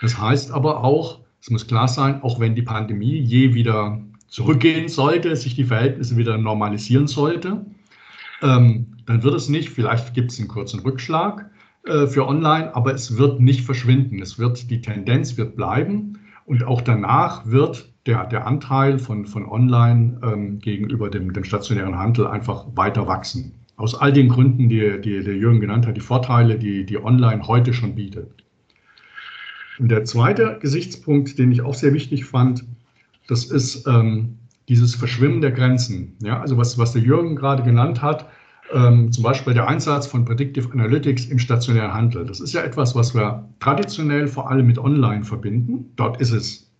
Das 0.00 0.18
heißt 0.18 0.50
aber 0.50 0.84
auch, 0.84 1.20
es 1.40 1.50
muss 1.50 1.66
klar 1.66 1.88
sein, 1.88 2.22
auch 2.22 2.40
wenn 2.40 2.54
die 2.54 2.62
Pandemie 2.62 3.18
je 3.18 3.54
wieder 3.54 4.00
zurückgehen 4.28 4.88
sollte, 4.88 5.34
sich 5.36 5.54
die 5.54 5.64
Verhältnisse 5.64 6.16
wieder 6.16 6.36
normalisieren 6.38 7.06
sollte, 7.06 7.64
ähm, 8.42 8.96
dann 9.06 9.22
wird 9.22 9.34
es 9.34 9.48
nicht, 9.48 9.70
vielleicht 9.70 10.14
gibt 10.14 10.30
es 10.30 10.38
einen 10.38 10.48
kurzen 10.48 10.80
Rückschlag, 10.80 11.50
äh, 11.88 12.06
für 12.06 12.26
online, 12.26 12.74
aber 12.74 12.94
es 12.94 13.16
wird 13.16 13.40
nicht 13.40 13.64
verschwinden. 13.64 14.20
Es 14.22 14.38
wird, 14.38 14.70
die 14.70 14.80
Tendenz 14.80 15.36
wird 15.36 15.56
bleiben 15.56 16.18
und 16.44 16.64
auch 16.64 16.80
danach 16.80 17.46
wird 17.46 17.92
der, 18.06 18.24
der 18.26 18.46
Anteil 18.46 18.98
von, 18.98 19.26
von 19.26 19.46
online 19.46 20.20
ähm, 20.22 20.58
gegenüber 20.60 21.10
dem, 21.10 21.32
dem 21.32 21.44
stationären 21.44 21.98
Handel 21.98 22.26
einfach 22.26 22.66
weiter 22.74 23.06
wachsen. 23.06 23.52
Aus 23.76 23.94
all 23.94 24.12
den 24.12 24.28
Gründen, 24.28 24.68
die, 24.68 25.00
die 25.00 25.22
der 25.22 25.36
Jürgen 25.36 25.60
genannt 25.60 25.86
hat, 25.86 25.96
die 25.96 26.00
Vorteile, 26.00 26.58
die, 26.58 26.84
die 26.84 27.02
online 27.02 27.46
heute 27.46 27.72
schon 27.72 27.94
bietet. 27.94 28.30
Und 29.78 29.90
der 29.90 30.04
zweite 30.04 30.58
Gesichtspunkt, 30.60 31.38
den 31.38 31.52
ich 31.52 31.62
auch 31.62 31.74
sehr 31.74 31.92
wichtig 31.92 32.24
fand, 32.24 32.64
das 33.28 33.44
ist 33.44 33.86
ähm, 33.86 34.38
dieses 34.68 34.94
Verschwimmen 34.94 35.40
der 35.40 35.52
Grenzen. 35.52 36.16
Ja, 36.22 36.40
also 36.40 36.56
was, 36.56 36.78
was 36.78 36.92
der 36.92 37.02
Jürgen 37.02 37.36
gerade 37.36 37.62
genannt 37.62 38.02
hat, 38.02 38.26
ähm, 38.72 39.10
zum 39.12 39.24
Beispiel 39.24 39.54
der 39.54 39.68
Einsatz 39.68 40.06
von 40.06 40.24
Predictive 40.24 40.70
Analytics 40.72 41.26
im 41.26 41.38
stationären 41.38 41.92
Handel. 41.92 42.24
Das 42.24 42.40
ist 42.40 42.52
ja 42.52 42.62
etwas, 42.62 42.94
was 42.94 43.14
wir 43.14 43.48
traditionell 43.60 44.28
vor 44.28 44.50
allem 44.50 44.66
mit 44.66 44.78
Online 44.78 45.24
verbinden. 45.24 45.92
Dort 45.96 46.20
ist 46.20 46.32
es 46.32 46.70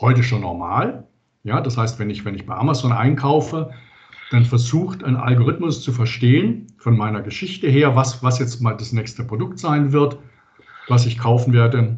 heute 0.00 0.22
schon 0.22 0.40
normal. 0.40 1.06
Ja, 1.44 1.60
das 1.60 1.76
heißt, 1.76 1.98
wenn 1.98 2.10
ich, 2.10 2.24
wenn 2.24 2.34
ich 2.34 2.46
bei 2.46 2.54
Amazon 2.54 2.92
einkaufe, 2.92 3.70
dann 4.30 4.44
versucht 4.44 5.04
ein 5.04 5.16
Algorithmus 5.16 5.82
zu 5.82 5.92
verstehen 5.92 6.66
von 6.78 6.96
meiner 6.96 7.22
Geschichte 7.22 7.68
her, 7.68 7.94
was, 7.94 8.22
was 8.22 8.38
jetzt 8.40 8.60
mal 8.60 8.74
das 8.74 8.92
nächste 8.92 9.22
Produkt 9.22 9.58
sein 9.58 9.92
wird, 9.92 10.18
was 10.88 11.06
ich 11.06 11.18
kaufen 11.18 11.52
werde. 11.52 11.96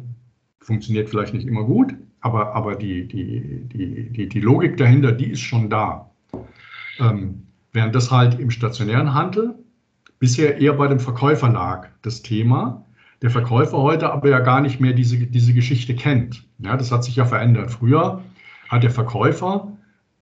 Funktioniert 0.61 1.09
vielleicht 1.09 1.33
nicht 1.33 1.47
immer 1.47 1.63
gut, 1.63 1.95
aber, 2.21 2.53
aber 2.53 2.75
die, 2.75 3.07
die, 3.07 3.67
die, 3.73 4.09
die, 4.11 4.29
die 4.29 4.39
Logik 4.39 4.77
dahinter, 4.77 5.11
die 5.11 5.31
ist 5.31 5.41
schon 5.41 5.69
da. 5.69 6.11
Ähm, 6.99 7.47
Während 7.71 7.95
das 7.95 8.11
halt 8.11 8.39
im 8.39 8.51
stationären 8.51 9.13
Handel 9.13 9.55
bisher 10.19 10.59
eher 10.59 10.73
bei 10.73 10.87
dem 10.87 10.99
Verkäufer 10.99 11.49
lag, 11.49 11.87
das 12.01 12.21
Thema. 12.21 12.85
Der 13.21 13.29
Verkäufer 13.29 13.77
heute 13.77 14.11
aber 14.11 14.29
ja 14.29 14.39
gar 14.39 14.61
nicht 14.61 14.79
mehr 14.79 14.93
diese, 14.93 15.17
diese 15.17 15.53
Geschichte 15.53 15.95
kennt. 15.95 16.45
Ja, 16.59 16.77
das 16.77 16.91
hat 16.91 17.03
sich 17.03 17.15
ja 17.15 17.25
verändert. 17.25 17.71
Früher 17.71 18.21
hat 18.69 18.83
der 18.83 18.91
Verkäufer, 18.91 19.77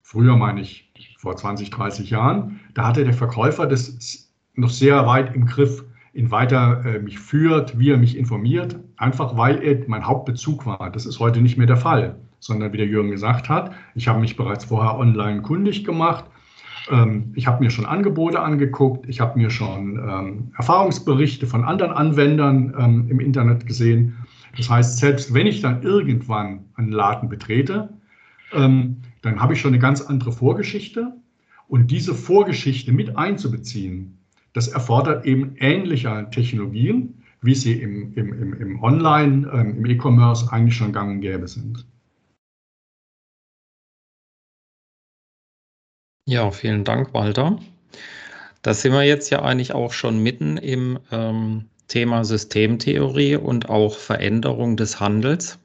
früher 0.02 0.36
meine 0.36 0.62
ich 0.62 0.92
vor 1.18 1.36
20, 1.36 1.70
30 1.70 2.10
Jahren, 2.10 2.60
da 2.74 2.88
hatte 2.88 3.04
der 3.04 3.14
Verkäufer 3.14 3.66
das 3.66 4.30
noch 4.56 4.70
sehr 4.70 5.06
weit 5.08 5.36
im 5.36 5.46
Griff, 5.46 5.84
in 6.14 6.30
weiter 6.30 6.84
äh, 6.86 7.00
mich 7.00 7.18
führt, 7.18 7.80
wie 7.80 7.90
er 7.90 7.98
mich 7.98 8.18
informiert, 8.18 8.80
einfach 8.98 9.36
weil 9.36 9.64
er 9.64 9.80
mein 9.88 10.06
Hauptbezug 10.06 10.66
war. 10.66 10.92
Das 10.92 11.06
ist 11.06 11.20
heute 11.20 11.42
nicht 11.42 11.58
mehr 11.58 11.66
der 11.66 11.78
Fall, 11.78 12.18
sondern 12.40 12.72
wie 12.72 12.78
der 12.78 12.86
Jürgen 12.86 13.10
gesagt 13.10 13.50
hat, 13.50 13.72
ich 13.96 14.08
habe 14.08 14.20
mich 14.20 14.36
bereits 14.36 14.66
vorher 14.66 15.00
online 15.00 15.42
kundig 15.42 15.84
gemacht, 15.86 16.26
ich 17.36 17.48
habe 17.48 17.64
mir 17.64 17.70
schon 17.70 17.86
Angebote 17.86 18.40
angeguckt, 18.42 19.08
ich 19.08 19.22
habe 19.22 19.40
mir 19.40 19.50
schon 19.50 19.98
ähm, 19.98 20.52
Erfahrungsberichte 20.58 21.48
von 21.48 21.64
anderen 21.64 21.94
Anwendern 21.94 22.74
ähm, 22.78 23.08
im 23.10 23.20
Internet 23.20 23.66
gesehen. 23.66 24.18
Das 24.58 24.70
heißt, 24.70 24.98
selbst 24.98 25.34
wenn 25.34 25.48
ich 25.48 25.62
dann 25.62 25.82
irgendwann 25.82 26.66
einen 26.76 26.92
Laden 26.92 27.30
betrete, 27.30 27.90
ähm, 28.54 28.98
dann 29.22 29.40
habe 29.40 29.54
ich 29.54 29.62
schon 29.62 29.72
eine 29.72 29.80
ganz 29.80 30.02
andere 30.02 30.32
Vorgeschichte. 30.32 31.14
Und 31.68 31.90
diese 31.90 32.14
Vorgeschichte 32.14 32.92
mit 32.92 33.18
einzubeziehen, 33.18 34.18
das 34.52 34.68
erfordert 34.68 35.26
eben 35.26 35.56
ähnliche 35.60 36.28
Technologien, 36.32 37.16
wie 37.42 37.56
sie 37.56 37.74
im, 37.74 38.14
im, 38.14 38.34
im, 38.34 38.54
im 38.54 38.84
Online, 38.84 39.50
ähm, 39.54 39.78
im 39.78 39.86
E-Commerce 39.86 40.52
eigentlich 40.52 40.76
schon 40.76 40.92
gang 40.92 41.12
und 41.12 41.22
gäbe 41.22 41.48
sind. 41.48 41.86
Ja, 46.26 46.52
vielen 46.52 46.86
Dank, 46.86 47.14
Walter. 47.14 47.60
Da 48.62 48.74
sind 48.74 48.94
wir 48.94 49.04
jetzt 49.04 49.30
ja 49.30 49.42
eigentlich 49.42 49.74
auch 49.74 49.92
schon 49.92 50.20
mitten 50.20 50.56
im 50.56 51.00
ähm, 51.12 51.66
Thema 51.90 52.24
Systemtheorie 52.24 53.36
und 53.36 53.70
auch 53.70 53.98
Veränderung 53.98 54.78
des 54.78 55.02
Handels. 55.02 55.60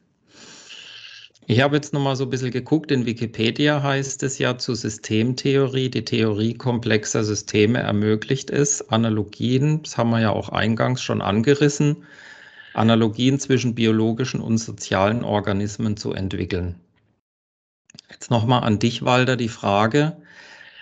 Ich 1.46 1.60
habe 1.60 1.76
jetzt 1.76 1.94
nochmal 1.94 2.16
so 2.16 2.24
ein 2.24 2.30
bisschen 2.30 2.50
geguckt, 2.50 2.90
in 2.90 3.06
Wikipedia 3.06 3.82
heißt 3.82 4.24
es 4.24 4.38
ja 4.38 4.58
zu 4.58 4.74
Systemtheorie, 4.74 5.90
die 5.90 6.04
Theorie 6.04 6.54
komplexer 6.54 7.22
Systeme 7.22 7.78
ermöglicht 7.78 8.50
es, 8.50 8.86
Analogien, 8.90 9.82
das 9.84 9.96
haben 9.96 10.10
wir 10.10 10.20
ja 10.20 10.30
auch 10.30 10.48
eingangs 10.48 11.00
schon 11.00 11.22
angerissen, 11.22 12.04
Analogien 12.74 13.38
zwischen 13.38 13.76
biologischen 13.76 14.40
und 14.40 14.58
sozialen 14.58 15.24
Organismen 15.24 15.96
zu 15.96 16.12
entwickeln. 16.12 16.74
Jetzt 18.10 18.30
nochmal 18.30 18.64
an 18.64 18.78
dich, 18.78 19.04
Walter, 19.04 19.36
die 19.36 19.48
Frage, 19.48 20.18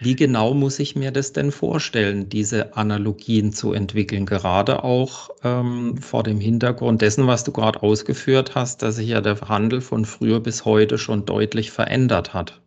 wie 0.01 0.15
genau 0.15 0.53
muss 0.53 0.79
ich 0.79 0.95
mir 0.95 1.11
das 1.11 1.33
denn 1.33 1.51
vorstellen, 1.51 2.29
diese 2.29 2.77
Analogien 2.77 3.53
zu 3.53 3.73
entwickeln, 3.73 4.27
gerade 4.27 4.85
auch 4.85 5.31
ähm, 5.43 5.97
vor 5.97 6.23
dem 6.23 6.39
Hintergrund 6.39 7.01
dessen, 7.01 7.27
was 7.27 7.45
du 7.45 7.53
gerade 7.53 7.83
ausgeführt 7.83 8.55
hast, 8.55 8.83
dass 8.83 8.97
sich 8.97 9.09
ja 9.09 9.23
der 9.23 9.41
Handel 9.41 9.81
von 9.81 10.05
früher 10.05 10.41
bis 10.41 10.67
heute 10.67 10.99
schon 10.99 11.25
deutlich 11.25 11.71
verändert 11.71 12.35
hat? 12.35 12.61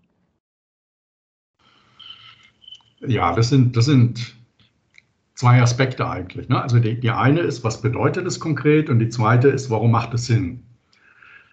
Ja, 3.01 3.35
das 3.35 3.49
sind, 3.49 3.77
das 3.77 3.85
sind 3.85 4.35
zwei 5.35 5.61
Aspekte 5.61 6.09
eigentlich. 6.09 6.49
Ne? 6.49 6.61
Also 6.61 6.79
die, 6.79 6.99
die 6.99 7.11
eine 7.11 7.41
ist, 7.41 7.63
was 7.63 7.81
bedeutet 7.81 8.25
es 8.25 8.39
konkret 8.39 8.89
und 8.89 8.99
die 8.99 9.09
zweite 9.09 9.49
ist, 9.49 9.69
warum 9.69 9.91
macht 9.91 10.15
es 10.15 10.25
Sinn? 10.25 10.63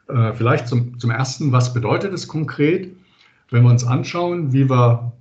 Äh, 0.08 0.32
vielleicht 0.32 0.68
zum, 0.68 0.98
zum 0.98 1.10
ersten, 1.10 1.52
was 1.52 1.74
bedeutet 1.74 2.14
es 2.14 2.26
konkret? 2.26 2.96
Wenn 3.50 3.62
wir 3.62 3.70
uns 3.70 3.84
anschauen, 3.84 4.52
wie 4.52 4.68
wir 4.68 5.12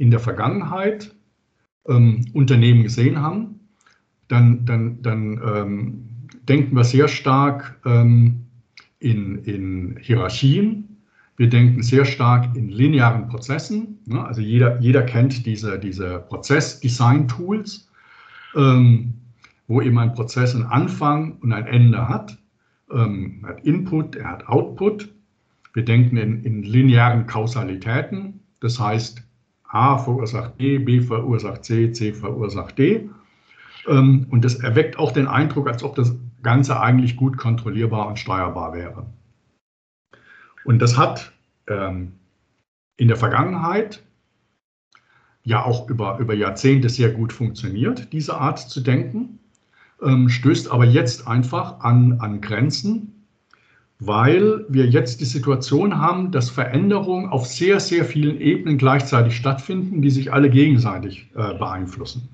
in 0.00 0.10
der 0.10 0.18
Vergangenheit 0.18 1.14
ähm, 1.86 2.24
Unternehmen 2.32 2.82
gesehen 2.82 3.20
haben, 3.20 3.60
dann, 4.28 4.64
dann, 4.64 5.02
dann 5.02 5.40
ähm, 5.44 6.08
denken 6.48 6.74
wir 6.74 6.84
sehr 6.84 7.06
stark 7.06 7.78
ähm, 7.84 8.46
in, 8.98 9.44
in 9.44 9.98
Hierarchien. 10.00 10.96
Wir 11.36 11.50
denken 11.50 11.82
sehr 11.82 12.06
stark 12.06 12.56
in 12.56 12.70
linearen 12.70 13.28
Prozessen. 13.28 13.98
Ne? 14.06 14.24
Also 14.24 14.40
jeder, 14.40 14.80
jeder 14.80 15.02
kennt 15.02 15.44
diese, 15.44 15.78
diese 15.78 16.20
Prozess-Design-Tools, 16.20 17.90
ähm, 18.56 19.12
wo 19.68 19.82
eben 19.82 19.98
ein 19.98 20.14
Prozess 20.14 20.54
einen 20.54 20.64
Anfang 20.64 21.36
und 21.42 21.52
ein 21.52 21.66
Ende 21.66 22.08
hat. 22.08 22.38
Ähm, 22.90 23.40
er 23.42 23.50
hat 23.50 23.64
Input, 23.66 24.16
er 24.16 24.30
hat 24.30 24.48
Output. 24.48 25.10
Wir 25.74 25.84
denken 25.84 26.16
in, 26.16 26.42
in 26.42 26.62
linearen 26.62 27.26
Kausalitäten. 27.26 28.40
Das 28.60 28.80
heißt, 28.80 29.22
A 29.72 29.98
verursacht 29.98 30.58
B, 30.58 30.78
B 30.78 31.00
verursacht 31.00 31.64
C, 31.64 31.92
C 31.92 32.12
verursacht 32.12 32.78
D. 32.78 33.08
Ähm, 33.86 34.26
und 34.30 34.44
das 34.44 34.56
erweckt 34.56 34.98
auch 34.98 35.12
den 35.12 35.28
Eindruck, 35.28 35.68
als 35.68 35.82
ob 35.82 35.94
das 35.94 36.14
Ganze 36.42 36.80
eigentlich 36.80 37.16
gut 37.16 37.36
kontrollierbar 37.36 38.08
und 38.08 38.18
steuerbar 38.18 38.72
wäre. 38.74 39.06
Und 40.64 40.80
das 40.80 40.96
hat 40.96 41.32
ähm, 41.68 42.12
in 42.96 43.08
der 43.08 43.16
Vergangenheit 43.16 44.02
ja 45.42 45.64
auch 45.64 45.88
über, 45.88 46.18
über 46.18 46.34
Jahrzehnte 46.34 46.88
sehr 46.88 47.10
gut 47.10 47.32
funktioniert, 47.32 48.12
diese 48.12 48.36
Art 48.36 48.58
zu 48.58 48.80
denken, 48.80 49.38
ähm, 50.02 50.28
stößt 50.28 50.70
aber 50.70 50.84
jetzt 50.84 51.26
einfach 51.26 51.80
an, 51.80 52.20
an 52.20 52.40
Grenzen, 52.40 53.19
weil 54.00 54.64
wir 54.68 54.86
jetzt 54.86 55.20
die 55.20 55.26
Situation 55.26 55.98
haben, 55.98 56.30
dass 56.32 56.48
Veränderungen 56.48 57.28
auf 57.28 57.46
sehr, 57.46 57.80
sehr 57.80 58.06
vielen 58.06 58.40
Ebenen 58.40 58.78
gleichzeitig 58.78 59.36
stattfinden, 59.36 60.00
die 60.00 60.10
sich 60.10 60.32
alle 60.32 60.48
gegenseitig 60.48 61.28
äh, 61.34 61.54
beeinflussen. 61.54 62.28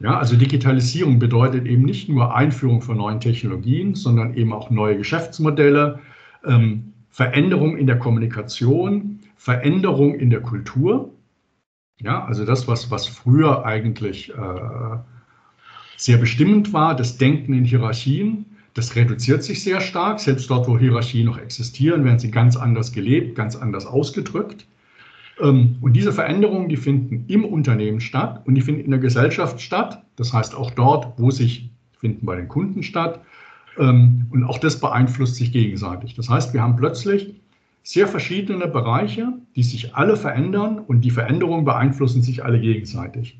Ja, 0.00 0.18
also 0.18 0.36
Digitalisierung 0.36 1.18
bedeutet 1.18 1.66
eben 1.66 1.82
nicht 1.82 2.08
nur 2.08 2.34
Einführung 2.34 2.82
von 2.82 2.98
neuen 2.98 3.20
Technologien, 3.20 3.94
sondern 3.94 4.34
eben 4.34 4.52
auch 4.52 4.70
neue 4.70 4.96
Geschäftsmodelle, 4.96 5.98
ähm, 6.46 6.92
Veränderung 7.10 7.76
in 7.76 7.86
der 7.86 7.98
Kommunikation, 7.98 9.20
Veränderung 9.36 10.14
in 10.14 10.30
der 10.30 10.40
Kultur. 10.40 11.12
Ja, 12.00 12.24
also 12.24 12.44
das, 12.44 12.68
was, 12.68 12.90
was 12.90 13.06
früher 13.06 13.64
eigentlich 13.64 14.30
äh, 14.30 14.98
sehr 15.96 16.16
bestimmend 16.18 16.72
war, 16.72 16.96
das 16.96 17.18
Denken 17.18 17.52
in 17.52 17.64
Hierarchien, 17.64 18.46
das 18.74 18.94
reduziert 18.96 19.42
sich 19.42 19.62
sehr 19.62 19.80
stark. 19.80 20.20
Selbst 20.20 20.48
dort, 20.50 20.68
wo 20.68 20.78
Hierarchien 20.78 21.26
noch 21.26 21.38
existieren, 21.38 22.04
werden 22.04 22.18
sie 22.18 22.30
ganz 22.30 22.56
anders 22.56 22.92
gelebt, 22.92 23.34
ganz 23.34 23.56
anders 23.56 23.86
ausgedrückt. 23.86 24.66
Ähm, 25.40 25.76
und 25.80 25.94
diese 25.94 26.12
Veränderungen, 26.12 26.68
die 26.68 26.76
finden 26.76 27.24
im 27.28 27.44
Unternehmen 27.44 28.00
statt 28.00 28.42
und 28.46 28.54
die 28.54 28.60
finden 28.60 28.82
in 28.82 28.90
der 28.90 29.00
Gesellschaft 29.00 29.60
statt. 29.60 30.02
Das 30.16 30.32
heißt 30.32 30.54
auch 30.54 30.70
dort, 30.70 31.18
wo 31.18 31.30
sich 31.30 31.70
finden 31.98 32.26
bei 32.26 32.36
den 32.36 32.48
Kunden 32.48 32.82
statt. 32.82 33.20
Ähm, 33.78 34.26
und 34.30 34.44
auch 34.44 34.58
das 34.58 34.80
beeinflusst 34.80 35.36
sich 35.36 35.52
gegenseitig. 35.52 36.14
Das 36.14 36.28
heißt, 36.28 36.54
wir 36.54 36.62
haben 36.62 36.76
plötzlich 36.76 37.34
sehr 37.82 38.06
verschiedene 38.06 38.68
Bereiche, 38.68 39.32
die 39.56 39.62
sich 39.62 39.94
alle 39.94 40.16
verändern 40.16 40.78
und 40.78 41.00
die 41.00 41.10
Veränderungen 41.10 41.64
beeinflussen 41.64 42.22
sich 42.22 42.44
alle 42.44 42.60
gegenseitig. 42.60 43.38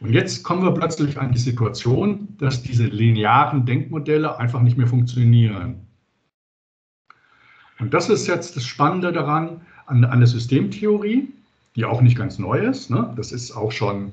Und 0.00 0.12
jetzt 0.12 0.42
kommen 0.42 0.62
wir 0.62 0.72
plötzlich 0.72 1.18
an 1.18 1.32
die 1.32 1.38
Situation, 1.38 2.28
dass 2.38 2.62
diese 2.62 2.84
linearen 2.84 3.64
Denkmodelle 3.64 4.38
einfach 4.38 4.60
nicht 4.60 4.76
mehr 4.76 4.86
funktionieren. 4.86 5.86
Und 7.78 7.94
das 7.94 8.08
ist 8.08 8.26
jetzt 8.26 8.56
das 8.56 8.64
Spannende 8.64 9.12
daran, 9.12 9.60
an, 9.86 10.04
an 10.04 10.18
der 10.18 10.26
Systemtheorie, 10.26 11.28
die 11.76 11.84
auch 11.84 12.00
nicht 12.00 12.16
ganz 12.16 12.38
neu 12.38 12.58
ist. 12.58 12.90
Ne? 12.90 13.12
Das 13.16 13.32
ist 13.32 13.52
auch 13.52 13.72
schon 13.72 14.12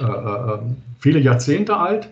äh, 0.00 0.04
äh, 0.04 0.58
viele 0.98 1.18
Jahrzehnte 1.18 1.76
alt. 1.76 2.08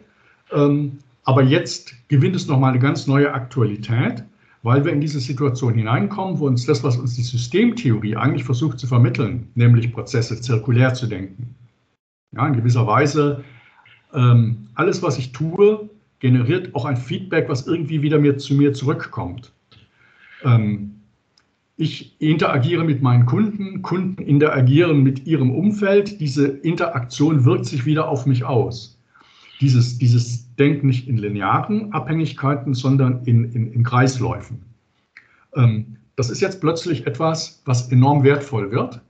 Ähm, 0.52 0.98
aber 1.24 1.42
jetzt 1.42 1.94
gewinnt 2.08 2.36
es 2.36 2.46
nochmal 2.46 2.70
eine 2.70 2.80
ganz 2.80 3.06
neue 3.06 3.32
Aktualität, 3.32 4.24
weil 4.62 4.84
wir 4.84 4.92
in 4.92 5.00
diese 5.00 5.20
Situation 5.20 5.74
hineinkommen, 5.74 6.38
wo 6.38 6.46
uns 6.46 6.64
das, 6.64 6.82
was 6.82 6.96
uns 6.96 7.14
die 7.14 7.22
Systemtheorie 7.22 8.16
eigentlich 8.16 8.44
versucht 8.44 8.78
zu 8.78 8.86
vermitteln, 8.86 9.48
nämlich 9.54 9.92
Prozesse 9.92 10.40
zirkulär 10.40 10.94
zu 10.94 11.06
denken. 11.06 11.54
Ja, 12.32 12.47
in 12.47 12.54
gewisser 12.54 12.87
Weise, 12.87 13.44
ähm, 14.12 14.68
alles, 14.75 15.02
was 15.02 15.18
ich 15.18 15.32
tue, 15.32 15.88
generiert 16.20 16.75
auch 16.75 16.85
ein 16.85 16.97
Feedback, 16.97 17.49
was 17.49 17.66
irgendwie 17.66 18.02
wieder 18.02 18.18
mir, 18.18 18.38
zu 18.38 18.54
mir 18.54 18.73
zurückkommt. 18.73 19.52
Ähm, 20.44 20.94
ich 21.76 22.20
interagiere 22.20 22.85
mit 22.85 23.02
meinen 23.02 23.25
Kunden, 23.25 23.82
Kunden 23.82 24.20
interagieren 24.23 25.02
mit 25.02 25.26
ihrem 25.26 25.52
Umfeld. 25.52 26.20
Diese 26.20 26.49
Interaktion 26.49 27.44
wirkt 27.44 27.66
sich 27.66 27.87
wieder 27.87 28.08
auf 28.08 28.26
mich 28.26 28.44
aus. 28.44 28.99
Dieses, 29.61 29.97
dieses 29.97 30.54
Denken 30.56 30.88
nicht 30.88 31.06
in 31.08 31.18
linearen 31.18 31.92
Abhängigkeiten, 31.92 32.75
sondern 32.75 33.25
in, 33.25 33.52
in, 33.52 33.73
in 33.73 33.82
Kreisläufen. 33.85 34.62
Ähm, 35.54 35.97
das 36.16 36.30
ist 36.30 36.40
jetzt 36.40 36.61
plötzlich 36.61 37.06
etwas, 37.06 37.62
was 37.64 37.92
enorm 37.92 38.25
wertvoll 38.25 38.73
wird, 38.73 39.00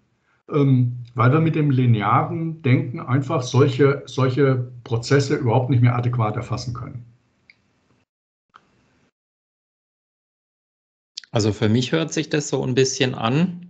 ähm, 0.52 0.92
weil 1.18 1.32
wir 1.32 1.40
mit 1.40 1.56
dem 1.56 1.72
linearen 1.72 2.62
Denken 2.62 3.00
einfach 3.00 3.42
solche, 3.42 4.04
solche 4.06 4.70
Prozesse 4.84 5.34
überhaupt 5.34 5.68
nicht 5.68 5.82
mehr 5.82 5.96
adäquat 5.96 6.37
erfassen 6.37 6.74
können. 6.74 7.04
Also 11.33 11.52
für 11.52 11.68
mich 11.68 11.90
hört 11.90 12.12
sich 12.12 12.31
das 12.31 12.48
so 12.48 12.62
ein 12.62 12.76
bisschen 12.76 13.16
an, 13.16 13.68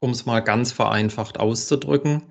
um 0.00 0.10
es 0.10 0.26
mal 0.26 0.40
ganz 0.40 0.72
vereinfacht 0.72 1.40
auszudrücken. 1.40 2.22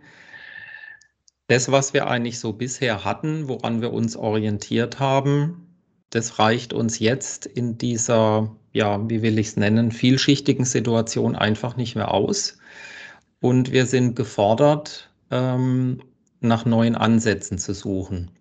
Das, 1.48 1.72
was 1.72 1.96
wir 1.96 2.08
eigentlich 2.08 2.40
so 2.40 2.54
bisher 2.54 3.06
hatten, 3.06 3.48
woran 3.48 3.82
wir 3.82 3.92
uns 3.92 4.16
orientiert 4.16 5.00
haben, 5.00 5.80
das 6.12 6.38
reicht 6.38 6.74
uns 6.74 7.00
jetzt 7.00 7.48
in 7.48 7.80
dieser, 7.80 8.56
ja, 8.72 9.10
wie 9.10 9.24
will 9.24 9.40
ich 9.40 9.48
es 9.48 9.58
nennen, 9.58 9.92
vielschichtigen 9.92 10.64
Situation 10.64 11.36
einfach 11.36 11.76
nicht 11.76 11.96
mehr 11.96 12.12
aus. 12.14 12.60
Und 13.40 13.72
wir 13.72 13.86
sind 13.86 14.16
gefordert, 14.16 15.10
ähm, 15.32 16.02
nach 16.40 16.66
neuen 16.66 16.96
Ansätzen 16.96 17.58
zu 17.58 17.74
suchen, 17.74 18.32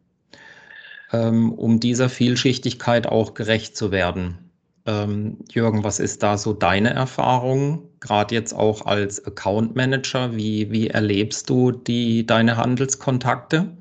ähm, 1.12 1.52
um 1.52 1.80
dieser 1.80 2.09
Vielschichtigkeit 2.09 3.07
auch 3.07 3.35
gerecht 3.35 3.76
zu 3.76 3.90
werden. 3.90 4.38
Ähm, 4.87 5.38
Jürgen, 5.50 5.83
was 5.83 5.98
ist 5.98 6.22
da 6.22 6.37
so 6.37 6.52
deine 6.52 6.90
Erfahrung, 6.90 7.88
gerade 8.00 8.35
jetzt 8.35 8.52
auch 8.52 8.85
als 8.85 9.24
Account 9.24 9.74
Manager? 9.74 10.37
Wie, 10.37 10.70
wie 10.70 10.88
erlebst 10.88 11.48
du 11.48 11.70
die, 11.72 12.26
deine 12.26 12.57
Handelskontakte? 12.59 13.74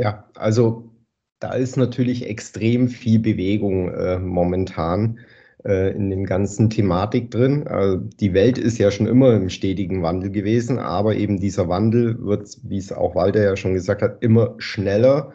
Ja, 0.00 0.28
also 0.34 0.90
da 1.38 1.52
ist 1.54 1.76
natürlich 1.76 2.26
extrem 2.26 2.88
viel 2.88 3.20
Bewegung 3.20 3.88
äh, 3.90 4.18
momentan 4.18 5.20
äh, 5.64 5.94
in 5.94 6.10
dem 6.10 6.24
ganzen 6.24 6.70
Thematik 6.70 7.30
drin. 7.30 7.66
Also 7.66 7.98
die 7.98 8.34
Welt 8.34 8.58
ist 8.58 8.78
ja 8.78 8.90
schon 8.90 9.06
immer 9.06 9.34
im 9.34 9.48
stetigen 9.48 10.02
Wandel 10.02 10.30
gewesen, 10.30 10.78
aber 10.78 11.14
eben 11.16 11.40
dieser 11.40 11.68
Wandel 11.68 12.16
wird, 12.24 12.58
wie 12.62 12.78
es 12.78 12.92
auch 12.92 13.14
Walter 13.14 13.42
ja 13.42 13.56
schon 13.56 13.74
gesagt 13.74 14.02
hat, 14.02 14.22
immer 14.22 14.54
schneller 14.58 15.32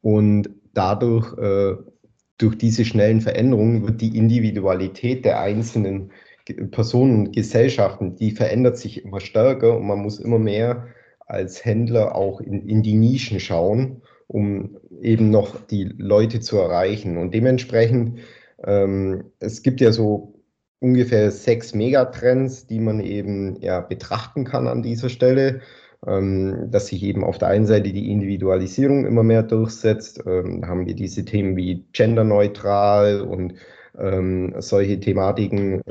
und 0.00 0.50
dadurch 0.74 1.36
äh, 1.38 1.76
durch 2.38 2.58
diese 2.58 2.84
schnellen 2.84 3.20
Veränderungen 3.20 3.86
wird 3.86 4.00
die 4.00 4.16
Individualität 4.16 5.24
der 5.24 5.40
einzelnen 5.40 6.10
Personen 6.72 7.18
und 7.18 7.32
Gesellschaften, 7.32 8.16
die 8.16 8.32
verändert 8.32 8.76
sich 8.76 9.04
immer 9.04 9.20
stärker 9.20 9.76
und 9.76 9.86
man 9.86 10.00
muss 10.00 10.18
immer 10.18 10.38
mehr 10.38 10.88
als 11.26 11.64
Händler 11.64 12.16
auch 12.16 12.40
in, 12.40 12.68
in 12.68 12.82
die 12.82 12.94
Nischen 12.94 13.38
schauen, 13.38 14.02
um 14.26 14.76
eben 15.00 15.30
noch 15.30 15.54
die 15.66 15.84
Leute 15.84 16.40
zu 16.40 16.58
erreichen. 16.58 17.16
Und 17.16 17.32
dementsprechend, 17.32 18.18
ähm, 18.66 19.24
es 19.38 19.62
gibt 19.62 19.80
ja 19.80 19.92
so 19.92 20.34
ungefähr 20.80 21.30
sechs 21.30 21.74
Megatrends, 21.74 22.66
die 22.66 22.80
man 22.80 23.00
eben 23.00 23.60
ja 23.60 23.80
betrachten 23.80 24.44
kann 24.44 24.66
an 24.66 24.82
dieser 24.82 25.08
Stelle 25.08 25.60
ähm, 26.06 26.68
dass 26.70 26.88
sich 26.88 27.02
eben 27.02 27.24
auf 27.24 27.38
der 27.38 27.48
einen 27.48 27.66
Seite 27.66 27.92
die 27.92 28.10
Individualisierung 28.10 29.06
immer 29.06 29.22
mehr 29.22 29.42
durchsetzt. 29.42 30.22
Ähm, 30.26 30.60
da 30.60 30.68
haben 30.68 30.86
wir 30.86 30.94
diese 30.94 31.24
Themen 31.24 31.56
wie 31.56 31.84
genderneutral 31.92 33.20
und 33.20 33.54
ähm, 33.98 34.54
solche 34.58 34.98
Thematiken, 34.98 35.82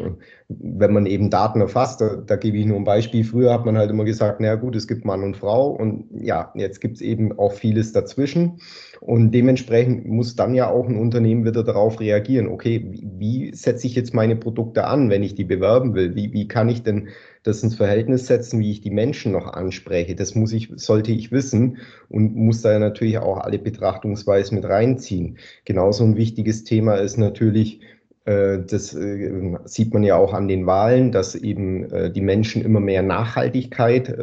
wenn 0.47 0.93
man 0.93 1.05
eben 1.05 1.29
Daten 1.29 1.61
erfasst, 1.61 2.01
da, 2.01 2.15
da, 2.15 2.35
gebe 2.35 2.57
ich 2.57 2.65
nur 2.65 2.77
ein 2.77 2.83
Beispiel. 2.83 3.23
Früher 3.23 3.53
hat 3.53 3.65
man 3.65 3.77
halt 3.77 3.91
immer 3.91 4.05
gesagt, 4.05 4.39
na 4.39 4.55
gut, 4.55 4.75
es 4.75 4.87
gibt 4.87 5.05
Mann 5.05 5.23
und 5.23 5.37
Frau 5.37 5.69
und 5.69 6.05
ja, 6.11 6.51
jetzt 6.55 6.81
gibt 6.81 6.95
es 6.95 7.01
eben 7.01 7.37
auch 7.37 7.53
vieles 7.53 7.93
dazwischen 7.93 8.59
und 9.01 9.31
dementsprechend 9.31 10.07
muss 10.07 10.35
dann 10.35 10.55
ja 10.55 10.69
auch 10.69 10.87
ein 10.87 10.97
Unternehmen 10.97 11.45
wieder 11.45 11.63
darauf 11.63 11.99
reagieren, 11.99 12.47
okay, 12.47 12.85
wie, 12.89 13.07
wie 13.17 13.55
setze 13.55 13.87
ich 13.87 13.95
jetzt 13.95 14.13
meine 14.13 14.35
Produkte 14.35 14.85
an, 14.85 15.09
wenn 15.09 15.23
ich 15.23 15.35
die 15.35 15.45
bewerben 15.45 15.93
will? 15.93 16.15
Wie, 16.15 16.33
wie 16.33 16.47
kann 16.47 16.69
ich 16.69 16.83
denn 16.83 17.09
das 17.43 17.63
ins 17.63 17.75
Verhältnis 17.75 18.27
setzen, 18.27 18.59
wie 18.59 18.71
ich 18.71 18.81
die 18.81 18.91
Menschen 18.91 19.31
noch 19.31 19.47
anspreche? 19.53 20.15
Das 20.15 20.35
muss 20.35 20.53
ich, 20.53 20.69
sollte 20.75 21.11
ich 21.11 21.31
wissen 21.31 21.77
und 22.09 22.35
muss 22.35 22.61
da 22.61 22.77
natürlich 22.77 23.17
auch 23.17 23.37
alle 23.37 23.59
Betrachtungsweisen 23.59 24.55
mit 24.55 24.65
reinziehen. 24.65 25.37
Genauso 25.65 26.03
ein 26.03 26.17
wichtiges 26.17 26.63
Thema 26.63 26.95
ist 26.95 27.17
natürlich, 27.17 27.81
äh, 28.25 28.59
das 28.59 28.93
äh, 28.93 29.57
sieht 29.65 29.93
man 29.93 30.03
ja 30.03 30.15
auch 30.15 30.33
an 30.33 30.47
den 30.47 30.65
Wahlen, 30.67 31.11
dass 31.11 31.35
eben 31.35 31.89
äh, 31.91 32.11
die 32.11 32.21
Menschen 32.21 32.63
immer 32.63 32.79
mehr 32.79 33.01
Nachhaltigkeit 33.01 34.15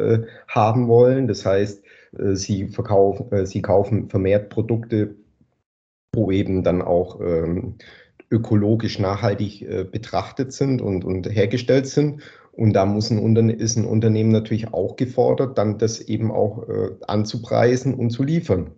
haben 0.47 0.87
wollen. 0.87 1.27
Das 1.27 1.45
heißt, 1.45 1.83
sie 2.33 2.67
verkaufen, 2.69 3.45
sie 3.45 3.61
kaufen 3.61 4.09
vermehrt 4.09 4.49
Produkte, 4.49 5.15
wo 6.15 6.31
eben 6.31 6.63
dann 6.63 6.81
auch 6.81 7.19
ähm, 7.21 7.75
ökologisch 8.31 8.97
nachhaltig 8.99 9.91
betrachtet 9.91 10.53
sind 10.53 10.81
und, 10.81 11.03
und 11.03 11.29
hergestellt 11.29 11.87
sind. 11.87 12.21
Und 12.59 12.73
da 12.73 12.85
muss 12.85 13.09
ein 13.09 13.49
ist 13.49 13.77
ein 13.77 13.85
Unternehmen 13.85 14.31
natürlich 14.31 14.73
auch 14.73 14.97
gefordert, 14.97 15.57
dann 15.57 15.77
das 15.77 16.01
eben 16.01 16.29
auch 16.29 16.67
anzupreisen 17.07 17.93
und 17.93 18.09
zu 18.09 18.21
liefern. 18.21 18.71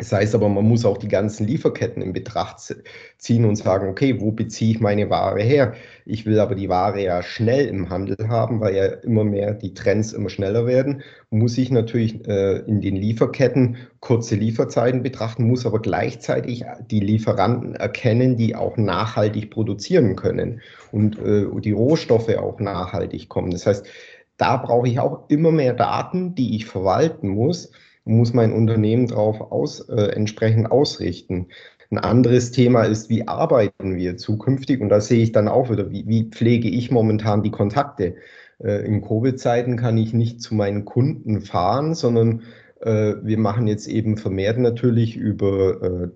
Das 0.00 0.12
heißt 0.12 0.34
aber, 0.34 0.48
man 0.48 0.64
muss 0.64 0.86
auch 0.86 0.96
die 0.96 1.08
ganzen 1.08 1.46
Lieferketten 1.46 2.02
in 2.02 2.14
Betracht 2.14 2.74
ziehen 3.18 3.44
und 3.44 3.56
sagen, 3.56 3.90
okay, 3.90 4.18
wo 4.18 4.32
beziehe 4.32 4.70
ich 4.70 4.80
meine 4.80 5.10
Ware 5.10 5.42
her? 5.42 5.74
Ich 6.06 6.24
will 6.24 6.40
aber 6.40 6.54
die 6.54 6.70
Ware 6.70 7.02
ja 7.02 7.22
schnell 7.22 7.66
im 7.66 7.90
Handel 7.90 8.16
haben, 8.26 8.60
weil 8.60 8.74
ja 8.74 8.86
immer 8.86 9.24
mehr 9.24 9.52
die 9.52 9.74
Trends 9.74 10.14
immer 10.14 10.30
schneller 10.30 10.64
werden. 10.64 11.02
Muss 11.28 11.58
ich 11.58 11.70
natürlich 11.70 12.26
äh, 12.26 12.60
in 12.60 12.80
den 12.80 12.96
Lieferketten 12.96 13.76
kurze 14.00 14.36
Lieferzeiten 14.36 15.02
betrachten, 15.02 15.46
muss 15.46 15.66
aber 15.66 15.82
gleichzeitig 15.82 16.64
die 16.90 17.00
Lieferanten 17.00 17.74
erkennen, 17.74 18.38
die 18.38 18.56
auch 18.56 18.78
nachhaltig 18.78 19.50
produzieren 19.50 20.16
können 20.16 20.62
und 20.92 21.18
äh, 21.18 21.44
die 21.60 21.72
Rohstoffe 21.72 22.34
auch 22.38 22.58
nachhaltig 22.58 23.28
kommen. 23.28 23.50
Das 23.50 23.66
heißt, 23.66 23.86
da 24.38 24.56
brauche 24.56 24.88
ich 24.88 24.98
auch 24.98 25.28
immer 25.28 25.52
mehr 25.52 25.74
Daten, 25.74 26.34
die 26.34 26.56
ich 26.56 26.64
verwalten 26.64 27.28
muss 27.28 27.70
muss 28.10 28.34
mein 28.34 28.52
Unternehmen 28.52 29.06
darauf 29.06 29.40
aus, 29.52 29.80
äh, 29.88 30.12
entsprechend 30.12 30.70
ausrichten. 30.70 31.48
Ein 31.90 31.98
anderes 31.98 32.52
Thema 32.52 32.84
ist, 32.84 33.10
wie 33.10 33.26
arbeiten 33.26 33.96
wir 33.96 34.16
zukünftig? 34.16 34.80
Und 34.80 34.90
da 34.90 35.00
sehe 35.00 35.22
ich 35.22 35.32
dann 35.32 35.48
auch 35.48 35.70
wieder, 35.70 35.90
wie, 35.90 36.06
wie 36.06 36.30
pflege 36.30 36.68
ich 36.68 36.90
momentan 36.90 37.42
die 37.42 37.50
Kontakte? 37.50 38.14
Äh, 38.62 38.86
in 38.86 39.02
Covid-Zeiten 39.02 39.76
kann 39.76 39.98
ich 39.98 40.12
nicht 40.12 40.40
zu 40.40 40.54
meinen 40.54 40.84
Kunden 40.84 41.40
fahren, 41.40 41.94
sondern 41.94 42.42
äh, 42.80 43.14
wir 43.22 43.38
machen 43.38 43.66
jetzt 43.66 43.88
eben 43.88 44.16
vermehrt 44.16 44.58
natürlich 44.58 45.16
über 45.16 45.82
äh, 45.82 46.08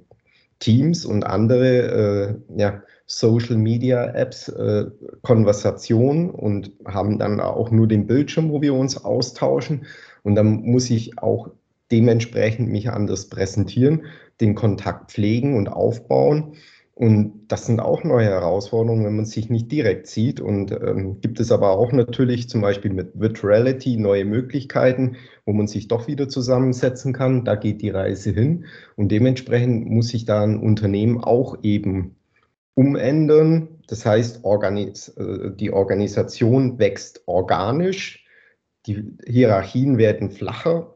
Teams 0.61 1.05
und 1.05 1.25
andere 1.25 2.39
ja, 2.57 2.83
Social 3.07 3.57
Media 3.57 4.15
Apps 4.15 4.49
äh, 4.49 4.87
Konversation 5.23 6.31
und 6.31 6.73
haben 6.87 7.19
dann 7.19 7.41
auch 7.41 7.71
nur 7.71 7.87
den 7.87 8.07
Bildschirm, 8.07 8.51
wo 8.51 8.63
wir 8.63 8.75
uns 8.75 9.05
austauschen. 9.05 9.85
Und 10.23 10.37
dann 10.37 10.63
muss 10.63 10.89
ich 10.89 11.19
auch 11.19 11.51
dementsprechend 11.91 12.71
mich 12.71 12.91
anders 12.91 13.29
präsentieren, 13.29 14.07
den 14.41 14.55
Kontakt 14.55 15.13
pflegen 15.13 15.57
und 15.57 15.69
aufbauen. 15.69 16.55
Und 16.97 17.49
das 17.49 17.67
sind 17.67 17.81
auch 17.81 18.05
neue 18.05 18.27
Herausforderungen, 18.27 19.05
wenn 19.05 19.17
man 19.17 19.25
sich 19.25 19.51
nicht 19.51 19.73
direkt 19.73 20.07
sieht. 20.07 20.41
Und 20.41 20.71
ähm, 20.71 21.21
gibt 21.21 21.41
es 21.41 21.51
aber 21.51 21.71
auch 21.71 21.91
natürlich 21.91 22.49
zum 22.49 22.61
Beispiel 22.61 22.93
mit 22.93 23.19
Virtuality 23.19 23.97
neue 23.97 24.25
Möglichkeiten, 24.25 25.17
wo 25.45 25.53
man 25.53 25.67
sich 25.67 25.89
doch 25.89 26.07
wieder 26.07 26.29
zusammensetzen 26.29 27.13
kann. 27.13 27.45
Da 27.45 27.57
geht 27.57 27.83
die 27.83 27.91
Reise 27.91 28.31
hin. 28.31 28.67
Und 28.95 29.11
dementsprechend 29.11 29.91
muss 29.91 30.09
sich 30.09 30.25
da 30.25 30.45
ein 30.45 30.57
Unternehmen 30.61 31.19
auch 31.19 31.65
eben 31.65 32.15
umändern. 32.75 33.81
Das 33.89 34.07
heißt, 34.07 34.45
Organis 34.45 35.09
äh, 35.09 35.51
die 35.55 35.73
Organisation 35.73 36.79
wächst 36.79 37.23
organisch, 37.27 38.25
die 38.87 39.17
Hierarchien 39.27 39.99
werden 39.99 40.31
flacher, 40.31 40.94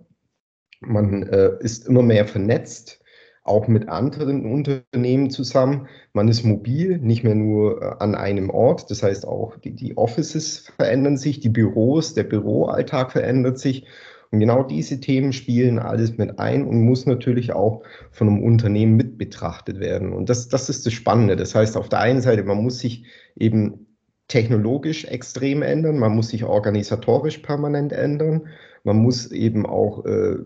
man 0.81 1.25
äh, 1.25 1.53
ist 1.61 1.87
immer 1.87 2.03
mehr 2.03 2.27
vernetzt, 2.27 3.01
auch 3.43 3.67
mit 3.67 3.89
anderen 3.89 4.45
Unternehmen 4.45 5.31
zusammen. 5.31 5.89
Man 6.13 6.29
ist 6.29 6.45
mobil, 6.45 6.99
nicht 6.99 7.25
mehr 7.25 7.35
nur 7.35 7.83
äh, 7.83 7.95
an 7.99 8.15
einem 8.15 8.51
Ort. 8.51 8.91
Das 8.91 9.03
heißt, 9.03 9.27
auch 9.27 9.57
die, 9.57 9.75
die 9.75 9.97
Offices 9.97 10.71
verändern 10.77 11.17
sich, 11.17 11.41
die 11.41 11.49
Büros, 11.49 12.15
der 12.15 12.25
Büroalltag 12.25 13.13
verändert 13.13 13.59
sich. 13.59 13.87
Und 14.31 14.41
genau 14.41 14.63
diese 14.63 15.01
Themen 15.01 15.33
spielen 15.33 15.79
alles 15.79 16.19
mit 16.19 16.39
ein 16.39 16.67
und 16.67 16.83
muss 16.83 17.07
natürlich 17.07 17.55
auch 17.55 17.83
von 18.11 18.29
einem 18.29 18.43
Unternehmen 18.43 18.97
mit 18.97 19.17
betrachtet 19.17 19.81
werden. 19.81 20.13
Und 20.13 20.29
das, 20.29 20.49
das 20.49 20.69
ist 20.69 20.85
das 20.85 20.93
Spannende. 20.93 21.35
Das 21.35 21.55
heißt, 21.55 21.79
auf 21.79 21.89
der 21.89 22.01
einen 22.01 22.21
Seite, 22.21 22.45
man 22.45 22.63
muss 22.63 22.79
sich 22.79 23.05
eben 23.37 23.87
technologisch 24.29 25.05
extrem 25.07 25.63
ändern, 25.63 25.99
man 25.99 26.15
muss 26.15 26.29
sich 26.29 26.45
organisatorisch 26.45 27.39
permanent 27.39 27.93
ändern, 27.93 28.49
man 28.85 28.99
muss 28.99 29.33
eben 29.33 29.67
auch 29.67 30.05
äh, 30.05 30.37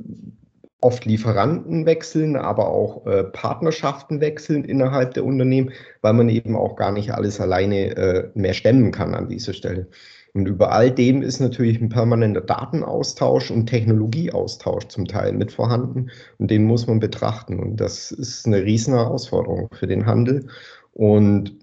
oft 0.81 1.05
Lieferanten 1.05 1.87
wechseln, 1.87 2.37
aber 2.37 2.69
auch 2.69 3.07
äh, 3.07 3.25
Partnerschaften 3.25 4.21
wechseln 4.21 4.65
innerhalb 4.65 5.15
der 5.15 5.25
Unternehmen, 5.25 5.71
weil 6.01 6.13
man 6.13 6.29
eben 6.29 6.57
auch 6.57 6.77
gar 6.77 6.93
nicht 6.93 7.13
alles 7.13 7.41
alleine 7.41 7.97
äh, 7.97 8.31
mehr 8.35 8.55
stemmen 8.55 8.91
kann 8.91 9.15
an 9.15 9.29
dieser 9.29 9.53
Stelle. 9.53 9.89
Und 10.35 10.47
über 10.47 10.73
all 10.73 10.91
dem 10.91 11.23
ist 11.23 11.41
natürlich 11.41 11.81
ein 11.81 11.91
permanenter 11.91 12.41
Datenaustausch 12.41 13.51
und 13.51 13.67
Technologieaustausch 13.67 14.89
zum 14.89 15.07
Teil 15.07 15.33
mit 15.35 15.53
vorhanden. 15.53 16.11
Und 16.39 16.51
den 16.51 16.65
muss 16.65 16.87
man 16.87 17.01
betrachten. 17.01 17.61
Und 17.61 17.77
das 17.77 18.11
ist 18.13 18.47
eine 18.47 18.63
riesen 18.63 18.95
Herausforderung 18.95 19.69
für 19.73 19.87
den 19.87 20.07
Handel. 20.07 20.47
Und 20.95 21.55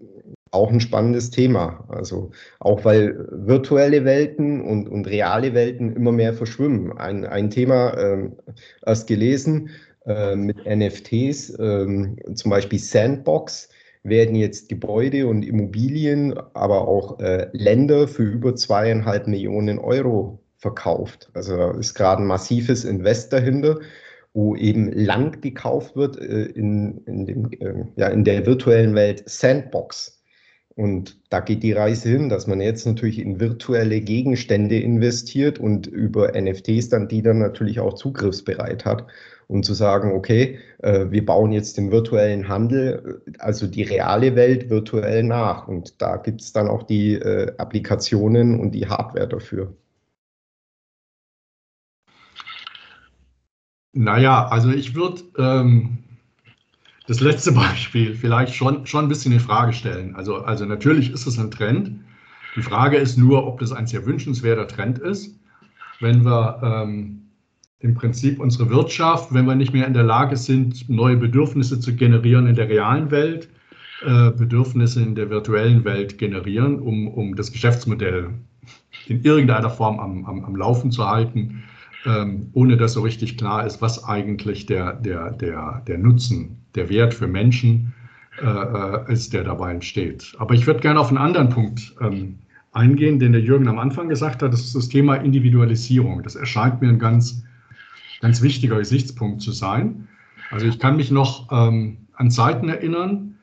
auch 0.52 0.72
ein 0.72 0.80
spannendes 0.80 1.30
Thema. 1.30 1.86
Also 1.90 2.32
auch 2.60 2.86
weil 2.86 3.28
virtuelle 3.32 4.06
Welten 4.06 4.62
und, 4.62 4.90
und 4.90 5.08
reale 5.08 5.54
Welten 5.54 5.96
immer 5.96 6.12
mehr 6.12 6.34
verschwimmen. 6.34 6.98
Ein, 6.98 7.26
ein 7.26 7.50
Thema 7.50 7.98
ähm, 7.98 8.34
erst 8.86 9.08
gelesen 9.08 9.70
äh, 10.06 10.36
mit 10.36 10.58
NFTs, 10.66 11.58
ähm, 11.60 12.18
zum 12.34 12.52
Beispiel 12.52 12.80
Sandbox 12.80 13.70
werden 14.04 14.36
jetzt 14.36 14.70
Gebäude 14.70 15.28
und 15.28 15.44
Immobilien, 15.44 16.34
aber 16.54 16.88
auch 16.88 17.20
äh, 17.20 17.48
Länder 17.52 18.08
für 18.08 18.24
über 18.24 18.56
zweieinhalb 18.56 19.28
Millionen 19.28 19.78
Euro 19.78 20.40
verkauft. 20.58 21.30
Also 21.34 21.58
da 21.58 21.72
ist 21.72 21.96
gerade 21.96 22.22
ein 22.22 22.28
massives 22.28 22.86
Invest 22.86 23.34
dahinter, 23.34 23.80
wo 24.34 24.56
eben 24.56 24.92
Land 24.92 25.42
gekauft 25.42 25.96
wird 25.96 26.18
äh, 26.18 26.46
in, 26.46 27.00
in, 27.06 27.26
dem, 27.26 27.52
äh, 27.60 27.86
ja, 27.96 28.08
in 28.08 28.24
der 28.24 28.46
virtuellen 28.46 28.96
Welt 28.96 29.24
Sandbox. 29.28 30.19
Und 30.80 31.18
da 31.30 31.42
geht 31.42 31.62
die 31.64 31.74
Reise 31.74 32.08
hin, 32.08 32.30
dass 32.30 32.48
man 32.48 32.62
jetzt 32.62 32.86
natürlich 32.86 33.20
in 33.20 33.42
virtuelle 33.42 34.00
Gegenstände 34.00 34.80
investiert 34.80 35.60
und 35.60 35.88
über 35.88 36.32
NFTs 36.40 36.88
dann 36.88 37.10
die 37.10 37.22
dann 37.22 37.40
natürlich 37.40 37.82
auch 37.82 37.96
zugriffsbereit 37.96 38.86
hat 38.86 39.06
und 39.48 39.66
zu 39.66 39.74
sagen, 39.74 40.14
okay, 40.14 40.60
äh, 40.78 41.08
wir 41.10 41.26
bauen 41.26 41.52
jetzt 41.52 41.76
den 41.76 41.92
virtuellen 41.92 42.48
Handel, 42.48 43.22
also 43.40 43.68
die 43.68 43.84
reale 43.84 44.38
Welt 44.38 44.70
virtuell 44.70 45.24
nach. 45.24 45.68
Und 45.68 46.02
da 46.02 46.16
gibt 46.16 46.40
es 46.40 46.54
dann 46.54 46.70
auch 46.70 46.84
die 46.84 47.16
äh, 47.16 47.52
Applikationen 47.58 48.58
und 48.58 48.72
die 48.72 48.88
Hardware 48.88 49.28
dafür. 49.28 49.76
Naja, 53.92 54.48
also 54.48 54.70
ich 54.70 54.96
würde 54.96 55.24
ähm, 55.38 56.06
das 57.10 57.20
letzte 57.22 57.52
Beispiel 57.64 58.14
vielleicht 58.14 58.56
schon, 58.56 58.86
schon 58.86 59.06
ein 59.06 59.10
bisschen 59.10 59.32
in 59.32 59.40
Frage 59.40 59.74
stellen. 59.74 60.16
Also, 60.16 60.44
also 60.44 60.66
natürlich 60.66 61.12
ist 61.12 61.26
es 61.26 61.40
ein 61.40 61.52
Trend. 61.52 61.92
Die 62.56 62.62
Frage 62.62 62.98
ist 62.98 63.18
nur, 63.18 63.46
ob 63.48 63.60
das 63.60 63.72
ein 63.72 63.88
sehr 63.88 64.06
wünschenswerter 64.06 64.68
Trend 64.68 65.00
ist. 65.00 65.36
Wenn 66.00 66.24
wir 66.24 66.62
ähm, 66.64 67.22
im 67.80 67.96
Prinzip 67.96 68.40
unsere 68.40 68.70
Wirtschaft, 68.70 69.34
wenn 69.34 69.46
wir 69.46 69.56
nicht 69.56 69.74
mehr 69.74 69.88
in 69.88 69.94
der 69.94 70.04
Lage 70.04 70.38
sind, 70.38 70.88
neue 70.90 71.18
Bedürfnisse 71.18 71.80
zu 71.80 71.96
generieren 71.96 72.48
in 72.48 72.56
der 72.56 72.70
realen 72.70 73.12
Welt, 73.12 73.50
äh, 74.06 74.32
Bedürfnisse 74.32 75.02
in 75.02 75.16
der 75.16 75.30
virtuellen 75.30 75.84
Welt 75.84 76.18
generieren, 76.18 76.80
um, 76.80 77.08
um 77.08 77.36
das 77.36 77.52
Geschäftsmodell 77.52 78.30
in 79.08 79.24
irgendeiner 79.24 79.70
Form 79.70 80.00
am, 80.00 80.26
am, 80.26 80.46
am 80.46 80.56
Laufen 80.56 80.92
zu 80.92 81.08
halten, 81.08 81.64
ähm, 82.06 82.50
ohne 82.54 82.78
dass 82.78 82.94
so 82.94 83.02
richtig 83.02 83.38
klar 83.38 83.66
ist, 83.66 83.82
was 83.82 84.04
eigentlich 84.04 84.68
der, 84.68 84.94
der, 84.94 85.32
der, 85.32 85.84
der 85.88 85.98
Nutzen, 85.98 86.59
der 86.80 86.90
Wert 86.90 87.14
für 87.14 87.28
Menschen 87.28 87.94
äh, 88.42 88.46
äh 88.46 89.14
ist, 89.14 89.34
der 89.34 89.44
dabei 89.44 89.72
entsteht. 89.72 90.34
Aber 90.40 90.54
ich 90.54 90.66
würde 90.66 90.80
gerne 90.80 91.00
auf 91.00 91.10
einen 91.10 91.18
anderen 91.18 91.50
Punkt 91.50 91.96
ähm, 92.02 92.40
eingehen, 92.72 93.20
den 93.20 93.34
der 93.34 93.42
Jürgen 93.42 93.68
am 93.68 93.80
Anfang 93.80 94.10
gesagt 94.10 94.42
hat, 94.42 94.54
das 94.54 94.62
ist 94.62 94.76
das 94.76 94.90
Thema 94.90 95.16
Individualisierung. 95.16 96.24
Das 96.24 96.36
erscheint 96.36 96.82
mir 96.82 96.90
ein 96.90 97.00
ganz 97.00 97.44
ganz 98.20 98.42
wichtiger 98.42 98.78
Gesichtspunkt 98.78 99.42
zu 99.42 99.52
sein. 99.52 100.08
Also 100.52 100.68
ich 100.68 100.80
kann 100.80 100.98
mich 100.98 101.12
noch 101.12 101.52
ähm, 101.52 101.98
an 102.14 102.32
Zeiten 102.32 102.70
erinnern, 102.70 103.36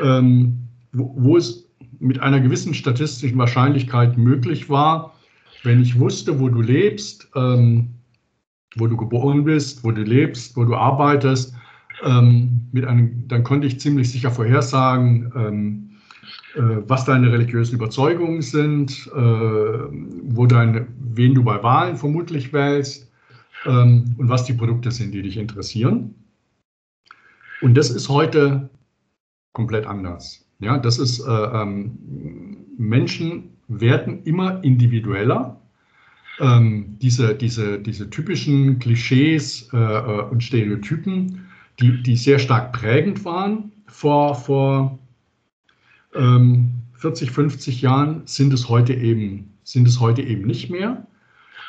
ähm, 0.00 0.68
wo, 0.92 1.14
wo 1.16 1.36
es 1.36 1.68
mit 1.98 2.20
einer 2.20 2.40
gewissen 2.40 2.74
statistischen 2.74 3.38
Wahrscheinlichkeit 3.38 4.16
möglich 4.16 4.68
war, 4.68 5.14
wenn 5.62 5.82
ich 5.82 5.98
wusste, 5.98 6.40
wo 6.40 6.48
du 6.48 6.60
lebst, 6.60 7.28
ähm, 7.36 7.94
wo 8.76 8.86
du 8.86 8.96
geboren 8.96 9.44
bist, 9.44 9.84
wo 9.84 9.90
du 9.90 10.02
lebst, 10.02 10.56
wo 10.56 10.64
du 10.64 10.74
arbeitest, 10.74 11.54
ähm, 12.02 12.68
mit 12.72 12.84
einem, 12.84 13.28
dann 13.28 13.44
konnte 13.44 13.66
ich 13.66 13.80
ziemlich 13.80 14.10
sicher 14.10 14.30
vorhersagen, 14.30 15.32
ähm, 15.36 15.90
äh, 16.54 16.82
was 16.86 17.04
deine 17.04 17.32
religiösen 17.32 17.76
Überzeugungen 17.76 18.42
sind, 18.42 19.10
äh, 19.14 19.18
wo 19.18 20.46
deine, 20.46 20.86
wen 20.98 21.34
du 21.34 21.44
bei 21.44 21.62
Wahlen 21.62 21.96
vermutlich 21.96 22.52
wählst, 22.52 23.12
ähm, 23.66 24.14
und 24.18 24.28
was 24.28 24.44
die 24.44 24.54
Produkte 24.54 24.90
sind, 24.90 25.12
die 25.12 25.22
dich 25.22 25.36
interessieren. 25.36 26.14
Und 27.60 27.74
das 27.74 27.90
ist 27.90 28.08
heute 28.08 28.70
komplett 29.52 29.86
anders. 29.86 30.44
Ja, 30.58 30.78
das 30.78 30.98
ist, 30.98 31.20
äh, 31.20 31.30
ähm, 31.30 31.98
Menschen 32.78 33.50
werden 33.68 34.22
immer 34.24 34.62
individueller. 34.64 35.60
Ähm, 36.40 36.96
diese, 37.00 37.34
diese, 37.34 37.78
diese 37.78 38.08
typischen 38.10 38.78
Klischees 38.78 39.68
äh, 39.72 39.76
äh 39.76 40.22
und 40.30 40.42
Stereotypen, 40.42 41.46
die, 41.82 42.02
die 42.02 42.16
sehr 42.16 42.38
stark 42.38 42.72
prägend 42.72 43.24
waren 43.24 43.72
vor, 43.86 44.34
vor 44.34 44.98
ähm, 46.14 46.70
40, 46.94 47.30
50 47.30 47.82
Jahren, 47.82 48.22
sind 48.24 48.52
es 48.52 48.68
heute 48.68 48.94
eben, 48.94 49.52
sind 49.64 49.88
es 49.88 50.00
heute 50.00 50.22
eben 50.22 50.46
nicht 50.46 50.70
mehr. 50.70 51.06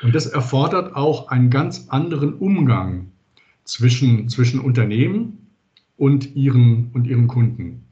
Und 0.03 0.13
das 0.13 0.27
erfordert 0.27 0.95
auch 0.95 1.29
einen 1.29 1.49
ganz 1.49 1.87
anderen 1.89 2.33
Umgang 2.35 3.11
zwischen, 3.63 4.29
zwischen 4.29 4.59
Unternehmen 4.59 5.47
und 5.97 6.35
ihren, 6.35 6.91
und 6.93 7.07
ihren 7.07 7.27
Kunden. 7.27 7.85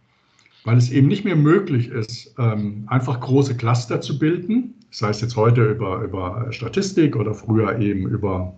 Weil 0.64 0.78
es 0.78 0.92
eben 0.92 1.08
nicht 1.08 1.26
mehr 1.26 1.36
möglich 1.36 1.88
ist, 1.88 2.36
ähm, 2.38 2.84
einfach 2.88 3.20
große 3.20 3.58
Cluster 3.58 4.02
zu 4.02 4.20
bilden, 4.20 4.76
sei 4.92 5.10
es 5.10 5.22
jetzt 5.22 5.36
heute 5.36 5.64
über, 5.66 6.04
über 6.04 6.52
Statistik 6.52 7.16
oder 7.16 7.34
früher 7.34 7.80
eben 7.80 8.08
über, 8.08 8.54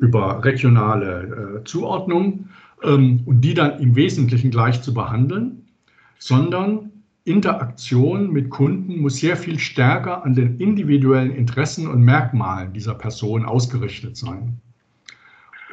über 0.00 0.44
regionale 0.44 1.60
äh, 1.60 1.64
Zuordnung 1.64 2.48
ähm, 2.82 3.20
und 3.26 3.42
die 3.42 3.54
dann 3.54 3.78
im 3.78 3.94
Wesentlichen 3.94 4.50
gleich 4.50 4.82
zu 4.82 4.92
behandeln, 4.92 5.68
sondern 6.18 6.90
Interaktion 7.24 8.32
mit 8.32 8.50
Kunden 8.50 9.00
muss 9.00 9.18
sehr 9.18 9.36
viel 9.36 9.58
stärker 9.58 10.24
an 10.24 10.34
den 10.34 10.58
individuellen 10.58 11.30
Interessen 11.30 11.86
und 11.86 12.02
Merkmalen 12.02 12.72
dieser 12.72 12.94
Person 12.94 13.44
ausgerichtet 13.44 14.16
sein. 14.16 14.60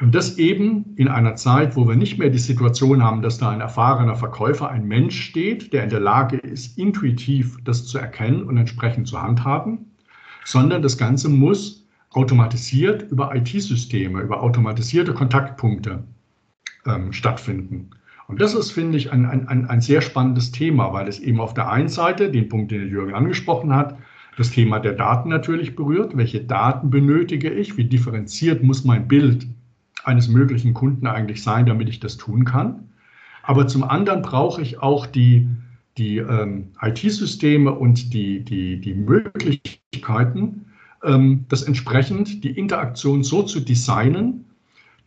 Und 0.00 0.14
das 0.14 0.38
eben 0.38 0.94
in 0.96 1.08
einer 1.08 1.34
Zeit, 1.34 1.74
wo 1.74 1.88
wir 1.88 1.96
nicht 1.96 2.18
mehr 2.18 2.30
die 2.30 2.38
Situation 2.38 3.02
haben, 3.02 3.22
dass 3.22 3.38
da 3.38 3.50
ein 3.50 3.60
erfahrener 3.60 4.14
Verkäufer, 4.14 4.68
ein 4.68 4.86
Mensch 4.86 5.20
steht, 5.20 5.72
der 5.72 5.82
in 5.82 5.90
der 5.90 6.00
Lage 6.00 6.36
ist, 6.36 6.78
intuitiv 6.78 7.56
das 7.64 7.86
zu 7.86 7.98
erkennen 7.98 8.44
und 8.44 8.56
entsprechend 8.56 9.08
zu 9.08 9.20
handhaben, 9.20 9.86
sondern 10.44 10.82
das 10.82 10.98
Ganze 10.98 11.28
muss 11.28 11.87
automatisiert 12.10 13.10
über 13.10 13.34
IT-Systeme, 13.34 14.20
über 14.20 14.42
automatisierte 14.42 15.12
Kontaktpunkte 15.12 16.04
ähm, 16.86 17.12
stattfinden. 17.12 17.90
Und 18.28 18.40
das 18.40 18.54
ist, 18.54 18.72
finde 18.72 18.98
ich, 18.98 19.10
ein, 19.10 19.24
ein, 19.24 19.66
ein 19.66 19.80
sehr 19.80 20.02
spannendes 20.02 20.50
Thema, 20.52 20.92
weil 20.92 21.08
es 21.08 21.18
eben 21.18 21.40
auf 21.40 21.54
der 21.54 21.70
einen 21.70 21.88
Seite 21.88 22.30
den 22.30 22.48
Punkt, 22.48 22.70
den 22.70 22.88
Jürgen 22.88 23.14
angesprochen 23.14 23.74
hat, 23.74 23.98
das 24.36 24.50
Thema 24.50 24.78
der 24.78 24.92
Daten 24.92 25.30
natürlich 25.30 25.74
berührt. 25.74 26.16
Welche 26.16 26.40
Daten 26.44 26.90
benötige 26.90 27.50
ich? 27.50 27.76
Wie 27.76 27.84
differenziert 27.84 28.62
muss 28.62 28.84
mein 28.84 29.08
Bild 29.08 29.46
eines 30.04 30.28
möglichen 30.28 30.74
Kunden 30.74 31.06
eigentlich 31.06 31.42
sein, 31.42 31.66
damit 31.66 31.88
ich 31.88 32.00
das 32.00 32.18
tun 32.18 32.44
kann? 32.44 32.90
Aber 33.42 33.66
zum 33.66 33.82
anderen 33.82 34.22
brauche 34.22 34.60
ich 34.60 34.80
auch 34.80 35.06
die, 35.06 35.48
die 35.96 36.18
ähm, 36.18 36.68
IT-Systeme 36.80 37.72
und 37.72 38.12
die, 38.12 38.44
die, 38.44 38.78
die 38.80 38.94
Möglichkeiten, 38.94 40.66
das 41.00 41.62
entsprechend 41.62 42.42
die 42.42 42.50
Interaktion 42.50 43.22
so 43.22 43.42
zu 43.42 43.60
designen, 43.60 44.44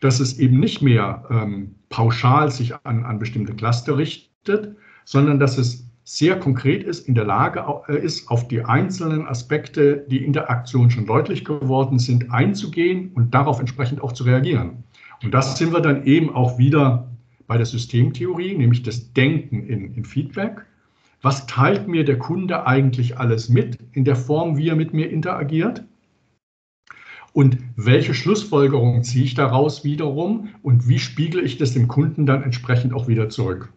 dass 0.00 0.20
es 0.20 0.38
eben 0.38 0.58
nicht 0.58 0.82
mehr 0.82 1.24
ähm, 1.30 1.76
pauschal 1.88 2.50
sich 2.50 2.74
an, 2.84 3.04
an 3.04 3.18
bestimmte 3.18 3.54
Cluster 3.54 3.96
richtet, 3.96 4.76
sondern 5.04 5.38
dass 5.38 5.58
es 5.58 5.86
sehr 6.04 6.38
konkret 6.38 6.82
ist, 6.82 7.06
in 7.06 7.14
der 7.14 7.24
Lage 7.24 7.64
äh, 7.88 8.04
ist, 8.04 8.28
auf 8.28 8.48
die 8.48 8.64
einzelnen 8.64 9.26
Aspekte, 9.26 10.04
die 10.10 10.24
in 10.24 10.32
der 10.32 10.50
Aktion 10.50 10.90
schon 10.90 11.06
deutlich 11.06 11.44
geworden 11.44 11.98
sind, 11.98 12.32
einzugehen 12.32 13.12
und 13.14 13.32
darauf 13.32 13.60
entsprechend 13.60 14.02
auch 14.02 14.12
zu 14.12 14.24
reagieren. 14.24 14.82
Und 15.22 15.32
das 15.32 15.56
sind 15.56 15.72
wir 15.72 15.80
dann 15.80 16.04
eben 16.04 16.34
auch 16.34 16.58
wieder 16.58 17.08
bei 17.46 17.56
der 17.56 17.66
Systemtheorie, 17.66 18.56
nämlich 18.56 18.82
das 18.82 19.12
Denken 19.12 19.66
in, 19.66 19.94
in 19.94 20.04
Feedback. 20.04 20.64
Was 21.22 21.46
teilt 21.46 21.86
mir 21.86 22.04
der 22.04 22.18
Kunde 22.18 22.66
eigentlich 22.66 23.18
alles 23.18 23.48
mit 23.48 23.78
in 23.92 24.04
der 24.04 24.16
Form, 24.16 24.56
wie 24.56 24.68
er 24.68 24.74
mit 24.74 24.92
mir 24.92 25.08
interagiert? 25.08 25.84
Und 27.32 27.58
welche 27.76 28.12
Schlussfolgerungen 28.12 29.04
ziehe 29.04 29.24
ich 29.24 29.34
daraus 29.34 29.84
wiederum 29.84 30.48
und 30.62 30.88
wie 30.88 30.98
spiegele 30.98 31.42
ich 31.42 31.56
das 31.56 31.72
dem 31.72 31.86
Kunden 31.86 32.26
dann 32.26 32.42
entsprechend 32.42 32.92
auch 32.92 33.06
wieder 33.06 33.28
zurück? 33.28 33.72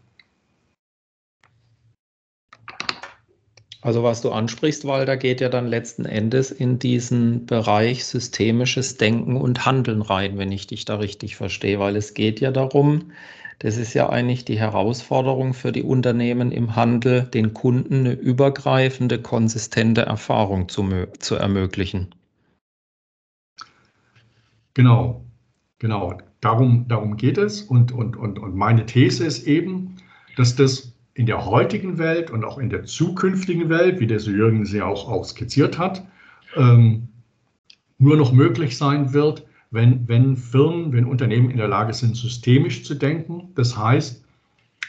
Also 3.82 4.02
was 4.02 4.24
du 4.24 4.32
ansprichst, 4.32 4.86
Walter, 4.86 5.16
geht 5.16 5.40
ja 5.40 5.48
dann 5.48 5.68
letzten 5.68 6.06
Endes 6.06 6.50
in 6.50 6.80
diesen 6.80 7.46
Bereich 7.46 8.04
systemisches 8.06 8.98
Denken 8.98 9.38
und 9.38 9.68
Handeln 9.68 10.02
rein, 10.02 10.40
wenn 10.40 10.52
ich 10.52 10.66
dich 10.66 10.86
da 10.86 10.96
richtig 10.96 11.36
verstehe, 11.36 11.80
weil 11.80 11.96
es 11.96 12.16
geht 12.16 12.40
ja 12.40 12.50
darum, 12.50 13.12
das 13.60 13.78
ist 13.78 13.94
ja 13.94 14.10
eigentlich 14.10 14.46
die 14.46 14.60
Herausforderung 14.60 15.54
für 15.54 15.72
die 15.72 15.84
Unternehmen 15.84 16.52
im 16.52 16.76
Handel, 16.76 17.24
den 17.24 17.54
Kunden 17.54 18.02
eine 18.02 18.14
übergreifende, 18.14 19.22
konsistente 19.22 20.02
Erfahrung 20.02 20.68
zu, 20.68 20.88
zu 21.20 21.36
ermöglichen. 21.36 22.14
Genau, 24.74 25.26
genau. 25.80 26.18
Darum, 26.42 26.88
darum 26.88 27.18
geht 27.18 27.38
es. 27.38 27.62
Und, 27.62 27.92
und, 27.92 28.18
und, 28.18 28.38
und 28.40 28.56
meine 28.56 28.86
These 28.86 29.26
ist 29.26 29.48
eben, 29.48 29.96
dass 30.36 30.56
das 30.56 30.94
in 31.14 31.26
der 31.26 31.46
heutigen 31.46 31.98
Welt 31.98 32.30
und 32.30 32.44
auch 32.44 32.58
in 32.58 32.70
der 32.70 32.84
zukünftigen 32.84 33.70
Welt, 33.70 34.00
wie 34.00 34.08
der 34.08 34.20
Jürgen 34.20 34.66
sie 34.66 34.82
auch, 34.82 35.08
auch 35.08 35.24
skizziert 35.24 35.78
hat, 35.78 36.06
ähm, 36.56 37.08
nur 37.98 38.18
noch 38.18 38.34
möglich 38.34 38.78
sein 38.78 39.14
wird, 39.14 39.46
wenn, 39.72 40.08
wenn 40.08 40.38
Firmen, 40.38 40.94
wenn 40.94 41.06
Unternehmen 41.06 41.50
in 41.50 41.58
der 41.58 41.68
Lage 41.68 41.94
sind, 41.94 42.16
systemisch 42.16 42.84
zu 42.84 42.96
denken. 42.96 43.50
Das 43.56 43.78
heißt, 43.78 44.24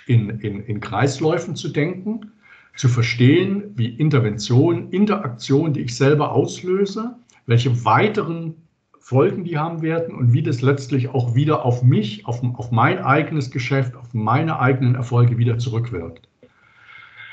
in, 0.07 0.31
in, 0.41 0.61
in 0.61 0.81
Kreisläufen 0.81 1.57
zu 1.57 1.69
denken, 1.69 2.33
zu 2.77 2.89
verstehen, 2.89 3.73
wie 3.75 3.89
Intervention, 3.89 4.91
Interaktion, 4.91 5.73
die 5.73 5.81
ich 5.81 5.97
selber 5.97 6.33
auslöse, 6.33 7.17
welche 7.47 7.85
weiteren 7.85 8.55
Folgen 8.99 9.45
die 9.45 9.57
haben 9.57 9.83
werden 9.83 10.15
und 10.15 10.33
wie 10.33 10.43
das 10.43 10.63
letztlich 10.63 11.09
auch 11.09 11.35
wieder 11.35 11.65
auf 11.65 11.83
mich, 11.83 12.27
auf, 12.27 12.43
auf 12.43 12.71
mein 12.73 12.99
eigenes 12.99 13.51
Geschäft, 13.51 13.95
auf 13.95 14.13
meine 14.13 14.59
eigenen 14.59 14.95
Erfolge 14.95 15.39
wieder 15.39 15.59
zurückwirkt. 15.59 16.29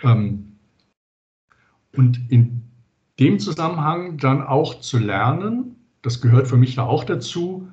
Ähm, 0.03 0.57
und 1.95 2.19
in 2.29 2.61
dem 3.19 3.39
Zusammenhang 3.39 4.17
dann 4.17 4.41
auch 4.41 4.79
zu 4.81 4.97
lernen, 4.97 5.75
das 6.03 6.21
gehört 6.21 6.47
für 6.47 6.57
mich 6.57 6.75
da 6.75 6.83
auch 6.83 7.03
dazu, 7.03 7.67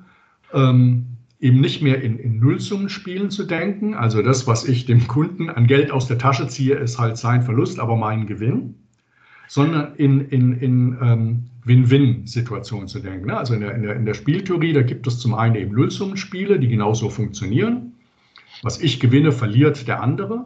ähm, 0.53 1.05
eben 1.39 1.59
nicht 1.59 1.81
mehr 1.81 2.01
in, 2.01 2.17
in 2.17 2.39
Nullsummenspielen 2.39 3.29
zu 3.29 3.43
denken. 3.43 3.93
Also 3.93 4.21
das, 4.21 4.47
was 4.47 4.67
ich 4.67 4.85
dem 4.85 5.07
Kunden 5.07 5.49
an 5.49 5.67
Geld 5.67 5.91
aus 5.91 6.07
der 6.07 6.17
Tasche 6.17 6.47
ziehe, 6.47 6.75
ist 6.75 6.97
halt 6.97 7.17
sein 7.17 7.41
Verlust, 7.41 7.79
aber 7.79 7.95
mein 7.97 8.27
Gewinn, 8.27 8.75
sondern 9.47 9.95
in, 9.95 10.21
in, 10.29 10.53
in 10.53 10.97
ähm, 11.01 11.43
Win-Win-Situationen 11.65 12.87
zu 12.87 12.99
denken. 12.99 13.27
Ne? 13.27 13.37
Also 13.37 13.53
in 13.53 13.61
der, 13.61 13.75
in, 13.75 13.83
der, 13.83 13.95
in 13.95 14.05
der 14.05 14.13
Spieltheorie, 14.13 14.73
da 14.73 14.81
gibt 14.81 15.07
es 15.07 15.19
zum 15.19 15.33
einen 15.33 15.55
eben 15.55 15.75
Nullsummenspiele, 15.75 16.59
die 16.59 16.67
genauso 16.67 17.09
funktionieren. 17.09 17.93
Was 18.61 18.79
ich 18.79 18.99
gewinne, 18.99 19.31
verliert 19.31 19.87
der 19.87 20.01
andere. 20.01 20.45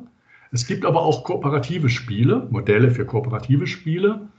Es 0.51 0.65
gibt 0.65 0.85
aber 0.85 1.01
auch 1.01 1.25
kooperative 1.25 1.89
Spiele, 1.89 2.47
Modelle 2.49 2.89
für 2.89 3.05
kooperative 3.05 3.67
Spiele, 3.67 4.29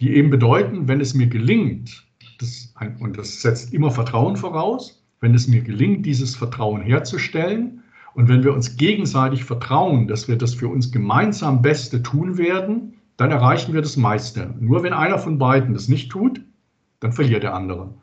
die 0.00 0.14
eben 0.14 0.30
bedeuten, 0.30 0.86
wenn 0.86 1.00
es 1.00 1.14
mir 1.14 1.26
gelingt, 1.26 2.05
das, 2.38 2.74
und 3.00 3.18
das 3.18 3.42
setzt 3.42 3.72
immer 3.72 3.90
Vertrauen 3.90 4.36
voraus, 4.36 5.02
wenn 5.20 5.34
es 5.34 5.48
mir 5.48 5.62
gelingt, 5.62 6.04
dieses 6.06 6.36
Vertrauen 6.36 6.82
herzustellen 6.82 7.82
und 8.14 8.28
wenn 8.28 8.44
wir 8.44 8.54
uns 8.54 8.76
gegenseitig 8.76 9.44
vertrauen, 9.44 10.08
dass 10.08 10.26
wir 10.26 10.36
das 10.36 10.54
für 10.54 10.68
uns 10.68 10.90
gemeinsam 10.90 11.62
Beste 11.62 12.02
tun 12.02 12.38
werden, 12.38 12.94
dann 13.16 13.30
erreichen 13.30 13.74
wir 13.74 13.82
das 13.82 13.96
meiste. 13.96 14.54
Nur 14.58 14.82
wenn 14.82 14.92
einer 14.92 15.18
von 15.18 15.38
beiden 15.38 15.74
das 15.74 15.88
nicht 15.88 16.10
tut, 16.10 16.40
dann 17.00 17.12
verliert 17.12 17.42
der 17.42 17.54
andere. 17.54 17.94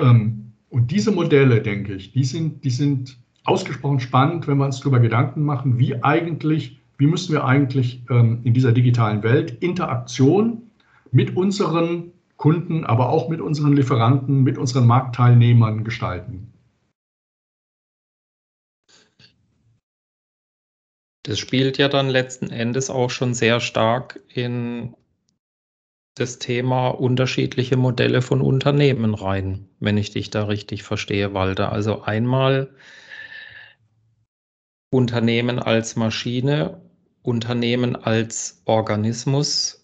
Ähm, 0.00 0.52
und 0.70 0.90
diese 0.90 1.12
Modelle, 1.12 1.60
denke 1.60 1.94
ich, 1.94 2.12
die 2.12 2.24
sind, 2.24 2.64
die 2.64 2.70
sind 2.70 3.18
ausgesprochen 3.44 4.00
spannend, 4.00 4.46
wenn 4.46 4.56
wir 4.56 4.64
uns 4.64 4.80
darüber 4.80 5.00
Gedanken 5.00 5.42
machen, 5.44 5.78
wie 5.78 6.02
eigentlich, 6.02 6.80
wie 6.96 7.06
müssen 7.06 7.32
wir 7.32 7.44
eigentlich 7.44 8.02
ähm, 8.08 8.40
in 8.44 8.54
dieser 8.54 8.72
digitalen 8.72 9.22
Welt 9.22 9.62
Interaktion 9.62 10.62
mit 11.10 11.36
unseren 11.36 12.12
Kunden, 12.42 12.84
aber 12.84 13.10
auch 13.10 13.28
mit 13.28 13.40
unseren 13.40 13.72
Lieferanten, 13.72 14.42
mit 14.42 14.58
unseren 14.58 14.84
Marktteilnehmern 14.84 15.84
gestalten. 15.84 16.52
Das 21.22 21.38
spielt 21.38 21.78
ja 21.78 21.88
dann 21.88 22.08
letzten 22.08 22.50
Endes 22.50 22.90
auch 22.90 23.10
schon 23.10 23.32
sehr 23.34 23.60
stark 23.60 24.18
in 24.26 24.96
das 26.16 26.40
Thema 26.40 26.88
unterschiedliche 26.88 27.76
Modelle 27.76 28.22
von 28.22 28.40
Unternehmen 28.40 29.14
rein, 29.14 29.68
wenn 29.78 29.96
ich 29.96 30.10
dich 30.10 30.30
da 30.30 30.46
richtig 30.46 30.82
verstehe, 30.82 31.34
Walter. 31.34 31.70
Also 31.70 32.02
einmal 32.02 32.74
Unternehmen 34.90 35.60
als 35.60 35.94
Maschine, 35.94 36.82
Unternehmen 37.22 37.94
als 37.94 38.62
Organismus. 38.64 39.81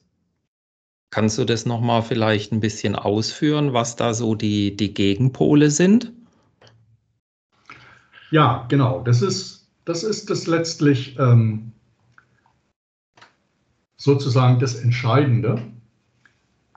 Kannst 1.11 1.38
du 1.38 1.44
das 1.44 1.64
nochmal 1.66 2.03
vielleicht 2.03 2.53
ein 2.53 2.61
bisschen 2.61 2.94
ausführen, 2.94 3.73
was 3.73 3.97
da 3.97 4.12
so 4.12 4.35
die, 4.35 4.77
die 4.77 4.92
Gegenpole 4.92 5.71
sind? 5.71 6.12
Ja, 8.31 8.66
genau. 8.68 9.01
Das 9.01 9.23
ist 9.23 9.59
das 9.88 10.05
ist 10.05 10.29
das 10.29 10.47
letztlich 10.47 11.18
ähm, 11.18 11.73
sozusagen 13.97 14.59
das 14.59 14.75
Entscheidende. 14.75 15.62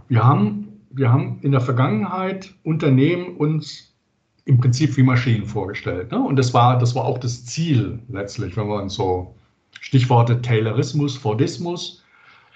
Wir 0.08 0.24
haben, 0.24 0.82
wir 0.92 1.12
haben 1.12 1.40
in 1.42 1.52
der 1.52 1.60
Vergangenheit 1.60 2.54
Unternehmen 2.64 3.36
uns 3.36 3.94
im 4.46 4.60
Prinzip 4.60 4.96
wie 4.96 5.04
Maschinen 5.04 5.46
vorgestellt. 5.46 6.12
Ne? 6.12 6.20
Und 6.20 6.38
das 6.38 6.54
war, 6.54 6.80
das 6.80 6.96
war 6.96 7.04
auch 7.04 7.18
das 7.18 7.46
Ziel 7.46 8.00
letztlich, 8.08 8.56
wenn 8.56 8.68
man 8.68 8.88
so 8.88 9.36
Stichworte 9.82 10.42
Taylorismus, 10.42 11.18
Fordismus. 11.18 12.01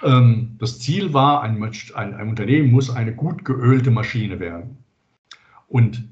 Ähm, 0.05 0.55
das 0.59 0.79
Ziel 0.79 1.13
war, 1.13 1.41
ein, 1.41 1.61
ein, 1.63 2.13
ein 2.13 2.29
Unternehmen 2.29 2.71
muss 2.71 2.89
eine 2.89 3.13
gut 3.13 3.43
geölte 3.43 3.91
Maschine 3.91 4.39
werden. 4.39 4.77
Und 5.67 6.07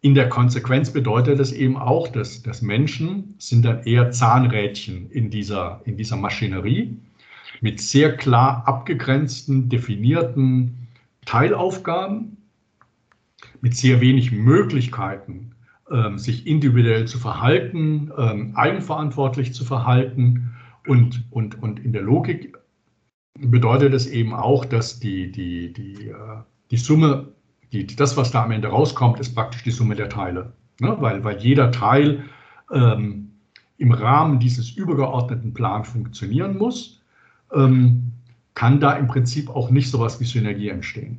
in 0.00 0.14
der 0.14 0.28
Konsequenz 0.28 0.92
bedeutet 0.92 1.40
es 1.40 1.52
eben 1.52 1.76
auch, 1.76 2.08
dass, 2.08 2.42
dass 2.42 2.62
Menschen 2.62 3.34
sind 3.38 3.64
dann 3.64 3.82
eher 3.82 4.10
Zahnrädchen 4.10 5.10
in 5.10 5.30
dieser, 5.30 5.80
in 5.84 5.96
dieser 5.96 6.16
Maschinerie 6.16 6.96
mit 7.60 7.80
sehr 7.80 8.16
klar 8.16 8.66
abgegrenzten, 8.66 9.68
definierten 9.68 10.88
Teilaufgaben, 11.24 12.36
mit 13.60 13.76
sehr 13.76 14.00
wenig 14.00 14.32
Möglichkeiten, 14.32 15.52
ähm, 15.90 16.18
sich 16.18 16.46
individuell 16.46 17.06
zu 17.06 17.18
verhalten, 17.18 18.10
ähm, 18.16 18.56
eigenverantwortlich 18.56 19.54
zu 19.54 19.64
verhalten. 19.64 20.54
Und, 20.88 21.24
und, 21.30 21.62
und 21.62 21.78
in 21.78 21.92
der 21.92 22.02
Logik 22.02 22.56
bedeutet 23.38 23.94
es 23.94 24.06
eben 24.06 24.34
auch, 24.34 24.64
dass 24.64 25.00
die, 25.00 25.30
die, 25.30 25.72
die, 25.72 26.08
äh, 26.08 26.42
die 26.70 26.76
Summe 26.76 27.32
die, 27.72 27.86
das, 27.86 28.16
was 28.16 28.30
da 28.30 28.44
am 28.44 28.50
Ende 28.50 28.68
rauskommt, 28.68 29.18
ist 29.18 29.34
praktisch 29.34 29.62
die 29.62 29.70
Summe 29.70 29.94
der 29.94 30.08
Teile. 30.08 30.52
ne? 30.80 30.96
weil, 31.00 31.24
weil 31.24 31.38
jeder 31.38 31.70
Teil 31.72 32.24
ähm, 32.70 33.32
im 33.78 33.92
Rahmen 33.92 34.38
dieses 34.38 34.72
übergeordneten 34.72 35.54
Plans 35.54 35.88
funktionieren 35.88 36.58
muss, 36.58 37.00
ähm, 37.52 38.12
kann 38.54 38.80
da 38.80 38.92
im 38.92 39.06
Prinzip 39.06 39.48
auch 39.48 39.70
nicht 39.70 39.90
so 39.90 39.98
etwas 39.98 40.20
wie 40.20 40.24
Synergie 40.24 40.68
entstehen. 40.68 41.18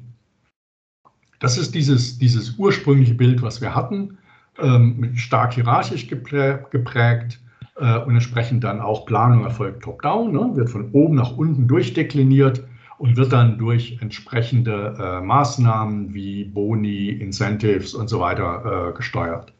Das 1.39 1.57
ist 1.57 1.73
dieses, 1.73 2.19
dieses 2.19 2.57
ursprüngliche 2.57 3.15
Bild, 3.15 3.41
was 3.41 3.59
wir 3.59 3.75
hatten, 3.75 4.17
ähm, 4.59 5.15
stark 5.15 5.55
hierarchisch 5.55 6.07
geprägt 6.07 7.39
äh, 7.75 7.99
und 7.99 8.13
entsprechend 8.13 8.63
dann 8.63 8.81
auch 8.81 9.05
Planung 9.05 9.43
erfolgt 9.43 9.83
top-down, 9.83 10.31
ne? 10.31 10.51
wird 10.55 10.69
von 10.69 10.91
oben 10.91 11.15
nach 11.15 11.35
unten 11.37 11.67
durchdekliniert 11.67 12.63
und 12.97 13.17
wird 13.17 13.33
dann 13.33 13.57
durch 13.57 13.97
entsprechende 14.01 14.95
äh, 14.99 15.21
Maßnahmen 15.21 16.13
wie 16.13 16.45
Boni, 16.45 17.09
Incentives 17.09 17.93
und 17.93 18.07
so 18.07 18.19
weiter 18.19 18.89
äh, 18.91 18.97
gesteuert. 18.97 19.53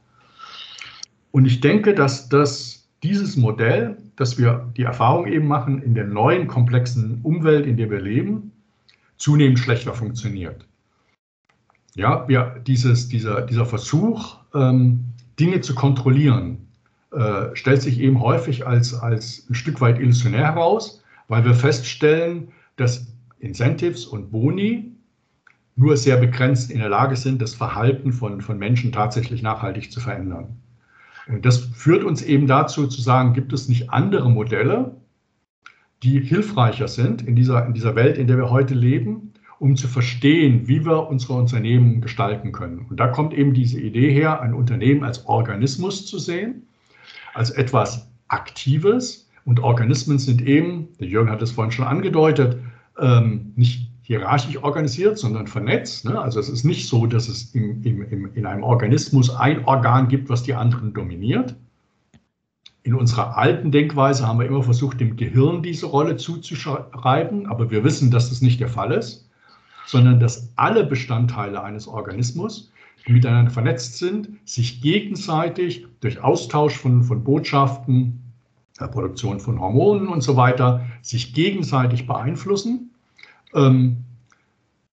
Und 1.32 1.46
ich 1.46 1.60
denke, 1.60 1.96
dass 1.96 2.30
das, 2.30 2.88
dieses 3.02 3.36
Modell, 3.36 3.98
dass 4.16 4.38
wir 4.38 4.72
die 4.78 4.84
Erfahrung 4.84 5.26
eben 5.26 5.48
machen, 5.48 5.82
in 5.82 5.96
der 5.96 6.06
neuen 6.06 6.48
komplexen 6.48 7.20
Umwelt, 7.24 7.66
in 7.66 7.76
der 7.76 7.90
wir 7.90 8.00
leben, 8.00 8.52
zunehmend 9.18 9.58
schlechter 9.58 9.94
funktioniert. 9.94 10.68
Ja, 11.96 12.28
wir, 12.28 12.62
dieses, 12.66 13.10
dieser, 13.10 13.42
dieser 13.42 13.66
Versuch, 13.66 14.38
ähm, 14.54 15.06
Dinge 15.40 15.62
zu 15.62 15.74
kontrollieren, 15.76 16.68
äh, 17.16 17.56
stellt 17.56 17.82
sich 17.82 18.00
eben 18.00 18.22
häufig 18.22 18.66
als, 18.66 18.94
als 18.94 19.46
ein 19.50 19.56
Stück 19.56 19.82
weit 19.82 20.00
illusionär 20.00 20.46
heraus, 20.46 21.04
weil 21.28 21.46
wir 21.46 21.54
feststellen, 21.54 22.50
dass 22.76 23.08
Incentives 23.40 24.06
und 24.06 24.32
Boni 24.32 24.92
nur 25.76 25.98
sehr 25.98 26.18
begrenzt 26.18 26.72
in 26.72 26.80
der 26.80 26.90
Lage 26.90 27.16
sind, 27.16 27.42
das 27.42 27.56
Verhalten 27.56 28.12
von, 28.12 28.42
von 28.42 28.58
Menschen 28.58 28.92
tatsächlich 28.92 29.42
nachhaltig 29.42 29.92
zu 29.92 30.00
verändern. 30.00 30.58
Und 31.28 31.46
das 31.46 31.58
führt 31.58 32.04
uns 32.04 32.22
eben 32.22 32.48
dazu 32.48 32.88
zu 32.88 33.02
sagen, 33.02 33.34
gibt 33.34 33.54
es 33.54 33.70
nicht 33.70 33.90
andere 33.90 34.30
Modelle, 34.30 34.96
die 36.04 36.20
hilfreicher 36.20 36.88
sind 36.88 37.22
in 37.22 37.36
dieser, 37.36 37.66
in 37.66 37.74
dieser 37.74 37.96
Welt, 37.96 38.18
in 38.18 38.28
der 38.28 38.38
wir 38.38 38.50
heute 38.50 38.74
leben, 38.74 39.34
um 39.60 39.76
zu 39.78 39.88
verstehen, 39.88 40.68
wie 40.68 40.86
wir 40.86 41.08
unsere 41.08 41.34
Unternehmen 41.34 42.02
gestalten 42.02 42.52
können. 42.52 42.86
Und 42.90 43.00
da 43.00 43.08
kommt 43.08 43.34
eben 43.34 43.54
diese 43.54 43.80
Idee 43.80 44.12
her, 44.12 44.42
ein 44.42 44.54
Unternehmen 44.54 45.04
als 45.04 45.26
Organismus 45.26 46.06
zu 46.06 46.20
sehen, 46.20 46.68
als 47.34 47.50
etwas 47.52 48.08
Aktives. 48.28 49.30
Und 49.46 49.60
Organismen 49.60 50.20
sind 50.20 50.42
eben, 50.42 50.90
der 51.00 51.08
Jürgen 51.08 51.30
hat 51.30 51.42
es 51.42 51.52
vorhin 51.52 51.72
schon 51.72 51.86
angedeutet, 51.86 52.58
ähm, 53.00 53.54
nicht 53.56 53.90
hierarchisch 54.04 54.62
organisiert, 54.62 55.18
sondern 55.18 55.48
vernetzt. 55.48 56.06
Ne? 56.06 56.20
Also 56.20 56.40
es 56.40 56.50
ist 56.50 56.64
nicht 56.64 56.88
so, 56.88 57.08
dass 57.08 57.28
es 57.28 57.56
im, 57.56 57.82
im, 57.84 58.34
in 58.34 58.46
einem 58.46 58.64
Organismus 58.64 59.30
ein 59.30 59.66
Organ 59.66 60.10
gibt, 60.10 60.30
was 60.30 60.44
die 60.44 60.54
anderen 60.54 60.94
dominiert. 60.94 61.56
In 62.84 62.94
unserer 62.96 63.38
alten 63.38 63.72
Denkweise 63.72 64.28
haben 64.28 64.40
wir 64.40 64.46
immer 64.46 64.62
versucht, 64.62 65.00
dem 65.00 65.16
Gehirn 65.16 65.64
diese 65.64 65.86
Rolle 65.86 66.18
zuzuschreiben, 66.18 67.48
aber 67.48 67.72
wir 67.72 67.86
wissen, 67.86 68.12
dass 68.12 68.28
das 68.28 68.42
nicht 68.42 68.60
der 68.60 68.68
Fall 68.68 68.92
ist, 68.92 69.30
sondern 69.86 70.20
dass 70.20 70.50
alle 70.58 70.84
Bestandteile 70.86 71.64
eines 71.64 71.88
Organismus, 71.88 72.73
miteinander 73.08 73.52
vernetzt 73.52 73.98
sind, 73.98 74.30
sich 74.46 74.82
gegenseitig 74.82 75.86
durch 76.00 76.22
Austausch 76.22 76.78
von, 76.78 77.04
von 77.04 77.24
Botschaften, 77.24 78.20
der 78.80 78.88
Produktion 78.88 79.40
von 79.40 79.60
Hormonen 79.60 80.08
und 80.08 80.22
so 80.22 80.36
weiter, 80.36 80.86
sich 81.02 81.34
gegenseitig 81.34 82.08
beeinflussen. 82.08 82.92
Ähm, 83.54 83.98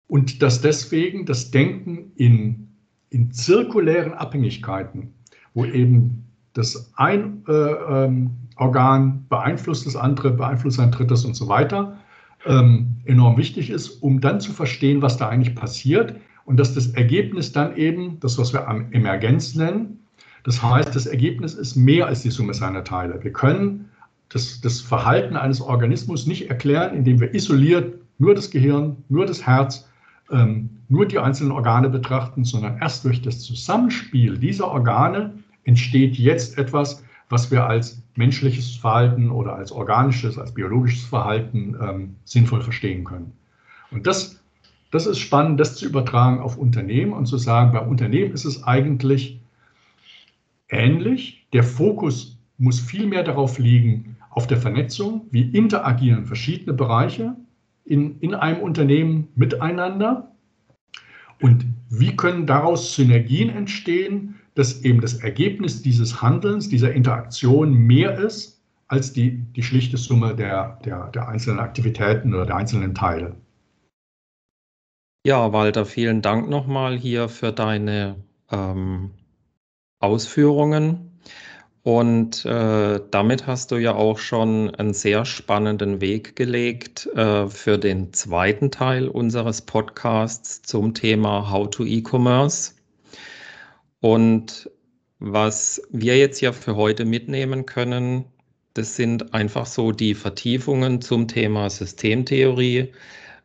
und 0.07 0.41
dass 0.41 0.61
deswegen 0.61 1.25
das 1.25 1.51
Denken 1.51 2.11
in, 2.15 2.69
in 3.09 3.31
zirkulären 3.31 4.13
Abhängigkeiten, 4.13 5.13
wo 5.53 5.65
eben 5.65 6.25
das 6.53 6.91
ein 6.95 7.43
äh, 7.47 7.51
ähm, 7.51 8.31
Organ 8.55 9.25
beeinflusst 9.29 9.85
das 9.85 9.95
andere, 9.95 10.31
beeinflusst 10.31 10.79
ein 10.79 10.91
drittes 10.91 11.25
und 11.25 11.35
so 11.35 11.47
weiter, 11.47 11.97
ähm, 12.45 12.95
enorm 13.05 13.37
wichtig 13.37 13.69
ist, 13.69 14.01
um 14.01 14.21
dann 14.21 14.39
zu 14.39 14.53
verstehen, 14.53 15.01
was 15.01 15.17
da 15.17 15.27
eigentlich 15.27 15.55
passiert 15.55 16.15
und 16.47 16.55
dass 16.57 16.73
das 16.73 16.87
Ergebnis 16.87 17.51
dann 17.51 17.75
eben, 17.75 18.21
das, 18.21 18.37
was 18.37 18.53
wir 18.53 18.65
Emergenz 18.91 19.53
nennen, 19.53 19.99
das 20.45 20.63
heißt, 20.63 20.95
das 20.95 21.05
Ergebnis 21.05 21.53
ist 21.55 21.75
mehr 21.75 22.07
als 22.07 22.21
die 22.21 22.29
Summe 22.29 22.53
seiner 22.53 22.85
Teile. 22.85 23.21
Wir 23.21 23.33
können 23.33 23.89
das, 24.29 24.61
das 24.61 24.79
Verhalten 24.79 25.35
eines 25.35 25.59
Organismus 25.59 26.25
nicht 26.25 26.49
erklären, 26.49 26.95
indem 26.95 27.19
wir 27.19 27.33
isoliert 27.35 27.99
nur 28.17 28.33
das 28.33 28.49
Gehirn, 28.49 28.95
nur 29.09 29.25
das 29.25 29.45
Herz, 29.45 29.89
ähm, 30.31 30.69
nur 30.87 31.05
die 31.05 31.19
einzelnen 31.19 31.51
Organe 31.51 31.89
betrachten, 31.89 32.45
sondern 32.45 32.77
erst 32.79 33.03
durch 33.03 33.21
das 33.21 33.41
Zusammenspiel 33.41 34.37
dieser 34.37 34.69
Organe 34.69 35.33
entsteht 35.65 36.15
jetzt 36.15 36.57
etwas, 36.57 37.03
was 37.27 37.51
wir 37.51 37.67
als 37.67 38.01
menschliches 38.15 38.77
Verhalten 38.77 39.31
oder 39.31 39.53
als 39.57 39.73
organisches, 39.73 40.37
als 40.37 40.53
biologisches 40.53 41.03
Verhalten 41.03 41.75
ähm, 41.81 42.15
sinnvoll 42.23 42.61
verstehen 42.61 43.03
können. 43.03 43.33
Und 43.91 44.07
das, 44.07 44.39
das 44.91 45.05
ist 45.05 45.19
spannend, 45.19 45.59
das 45.59 45.75
zu 45.75 45.85
übertragen 45.85 46.39
auf 46.39 46.57
Unternehmen 46.57 47.13
und 47.13 47.25
zu 47.25 47.37
sagen, 47.37 47.71
beim 47.73 47.89
Unternehmen 47.89 48.33
ist 48.33 48.45
es 48.45 48.63
eigentlich 48.63 49.39
ähnlich. 50.69 51.45
Der 51.53 51.63
Fokus 51.63 52.37
muss 52.57 52.79
viel 52.79 53.05
mehr 53.07 53.23
darauf 53.23 53.59
liegen, 53.59 54.17
auf 54.29 54.47
der 54.47 54.57
Vernetzung, 54.57 55.25
wie 55.31 55.49
interagieren 55.49 56.25
verschiedene 56.25 56.73
Bereiche 56.73 57.35
in, 57.85 58.19
in 58.19 58.35
einem 58.35 58.61
Unternehmen 58.61 59.29
miteinander 59.35 60.31
und 61.41 61.65
wie 61.89 62.15
können 62.15 62.45
daraus 62.45 62.95
Synergien 62.95 63.49
entstehen, 63.49 64.35
dass 64.55 64.83
eben 64.83 65.01
das 65.01 65.15
Ergebnis 65.15 65.81
dieses 65.81 66.21
Handelns, 66.21 66.69
dieser 66.69 66.93
Interaktion 66.93 67.73
mehr 67.73 68.17
ist 68.17 68.61
als 68.87 69.13
die, 69.13 69.39
die 69.55 69.63
schlichte 69.63 69.97
Summe 69.97 70.35
der, 70.35 70.79
der, 70.85 71.07
der 71.09 71.27
einzelnen 71.27 71.59
Aktivitäten 71.59 72.33
oder 72.33 72.45
der 72.45 72.55
einzelnen 72.57 72.95
Teile. 72.95 73.35
Ja, 75.27 75.51
Walter, 75.51 75.85
vielen 75.85 76.21
Dank 76.21 76.49
nochmal 76.49 76.97
hier 76.97 77.27
für 77.27 77.51
deine 77.51 78.15
ähm, 78.49 79.11
Ausführungen. 79.99 81.19
Und 81.83 82.45
äh, 82.45 83.01
damit 83.11 83.45
hast 83.45 83.71
du 83.71 83.75
ja 83.75 83.93
auch 83.93 84.19
schon 84.19 84.73
einen 84.75 84.93
sehr 84.93 85.25
spannenden 85.25 85.99
Weg 85.99 86.37
gelegt 86.37 87.07
äh, 87.07 87.49
für 87.49 87.77
den 87.77 88.13
zweiten 88.13 88.71
Teil 88.71 89.09
unseres 89.09 89.61
Podcasts 89.61 90.61
zum 90.61 90.93
Thema 90.93 91.51
How 91.51 91.69
to 91.71 91.83
E-Commerce. 91.83 92.75
Und 93.99 94.71
was 95.19 95.81
wir 95.89 96.17
jetzt 96.17 96.39
ja 96.39 96.53
für 96.53 96.77
heute 96.77 97.03
mitnehmen 97.03 97.65
können, 97.65 98.23
das 98.75 98.95
sind 98.95 99.33
einfach 99.33 99.65
so 99.65 99.91
die 99.91 100.13
Vertiefungen 100.13 101.01
zum 101.01 101.27
Thema 101.27 101.69
Systemtheorie. 101.69 102.93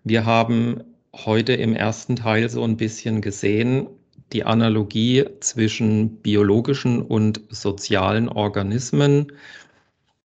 Wir 0.05 0.25
haben 0.27 0.85
heute 1.15 1.53
im 1.55 1.75
ersten 1.75 2.17
Teil 2.17 2.49
so 2.49 2.65
ein 2.65 2.77
bisschen 2.77 3.21
gesehen, 3.21 3.89
die 4.33 4.45
Analogie 4.45 5.25
zwischen 5.41 6.17
biologischen 6.23 7.03
und 7.03 7.43
sozialen 7.51 8.29
Organismen, 8.29 9.33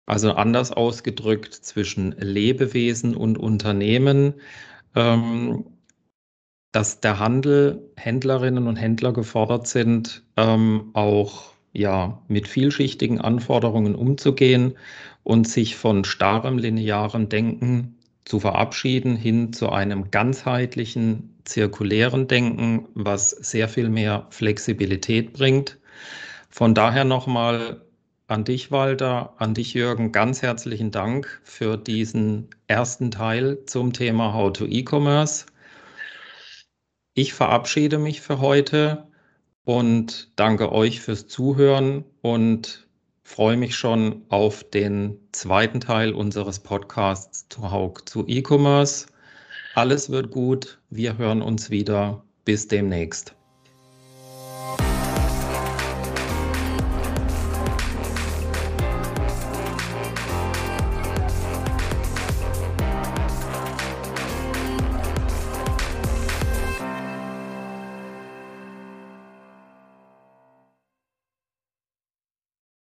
also 0.06 0.32
anders 0.32 0.72
ausgedrückt 0.72 1.52
zwischen 1.52 2.12
Lebewesen 2.12 3.16
und 3.16 3.38
Unternehmen, 3.38 4.34
ähm, 4.94 5.64
dass 6.72 7.00
der 7.00 7.18
Handel, 7.18 7.90
Händlerinnen 7.96 8.66
und 8.68 8.76
Händler 8.76 9.12
gefordert 9.12 9.66
sind, 9.66 10.22
ähm, 10.36 10.90
auch 10.92 11.52
ja, 11.72 12.22
mit 12.28 12.48
vielschichtigen 12.48 13.20
Anforderungen 13.20 13.94
umzugehen 13.94 14.76
und 15.22 15.48
sich 15.48 15.76
von 15.76 16.04
starrem 16.04 16.58
linearen 16.58 17.28
Denken 17.28 17.97
zu 18.28 18.40
verabschieden 18.40 19.16
hin 19.16 19.54
zu 19.54 19.70
einem 19.70 20.10
ganzheitlichen, 20.10 21.34
zirkulären 21.44 22.28
Denken, 22.28 22.86
was 22.92 23.30
sehr 23.30 23.68
viel 23.68 23.88
mehr 23.88 24.26
Flexibilität 24.28 25.32
bringt. 25.32 25.78
Von 26.50 26.74
daher 26.74 27.04
nochmal 27.04 27.80
an 28.26 28.44
dich, 28.44 28.70
Walter, 28.70 29.32
an 29.38 29.54
dich, 29.54 29.72
Jürgen, 29.72 30.12
ganz 30.12 30.42
herzlichen 30.42 30.90
Dank 30.90 31.40
für 31.42 31.78
diesen 31.78 32.48
ersten 32.66 33.10
Teil 33.10 33.64
zum 33.64 33.94
Thema 33.94 34.34
How 34.34 34.52
to 34.52 34.66
E-Commerce. 34.66 35.46
Ich 37.14 37.32
verabschiede 37.32 37.96
mich 37.96 38.20
für 38.20 38.40
heute 38.40 39.06
und 39.64 40.32
danke 40.36 40.70
euch 40.70 41.00
fürs 41.00 41.28
Zuhören 41.28 42.04
und 42.20 42.87
freue 43.28 43.58
mich 43.58 43.76
schon 43.76 44.22
auf 44.30 44.64
den 44.64 45.18
zweiten 45.32 45.80
Teil 45.80 46.12
unseres 46.12 46.58
Podcasts 46.58 47.46
zu 47.50 47.70
Haug 47.70 48.00
zu 48.06 48.24
E-Commerce. 48.26 49.06
Alles 49.74 50.10
wird 50.10 50.30
gut. 50.30 50.80
Wir 50.88 51.18
hören 51.18 51.42
uns 51.42 51.68
wieder. 51.68 52.24
Bis 52.46 52.66
demnächst. 52.66 53.37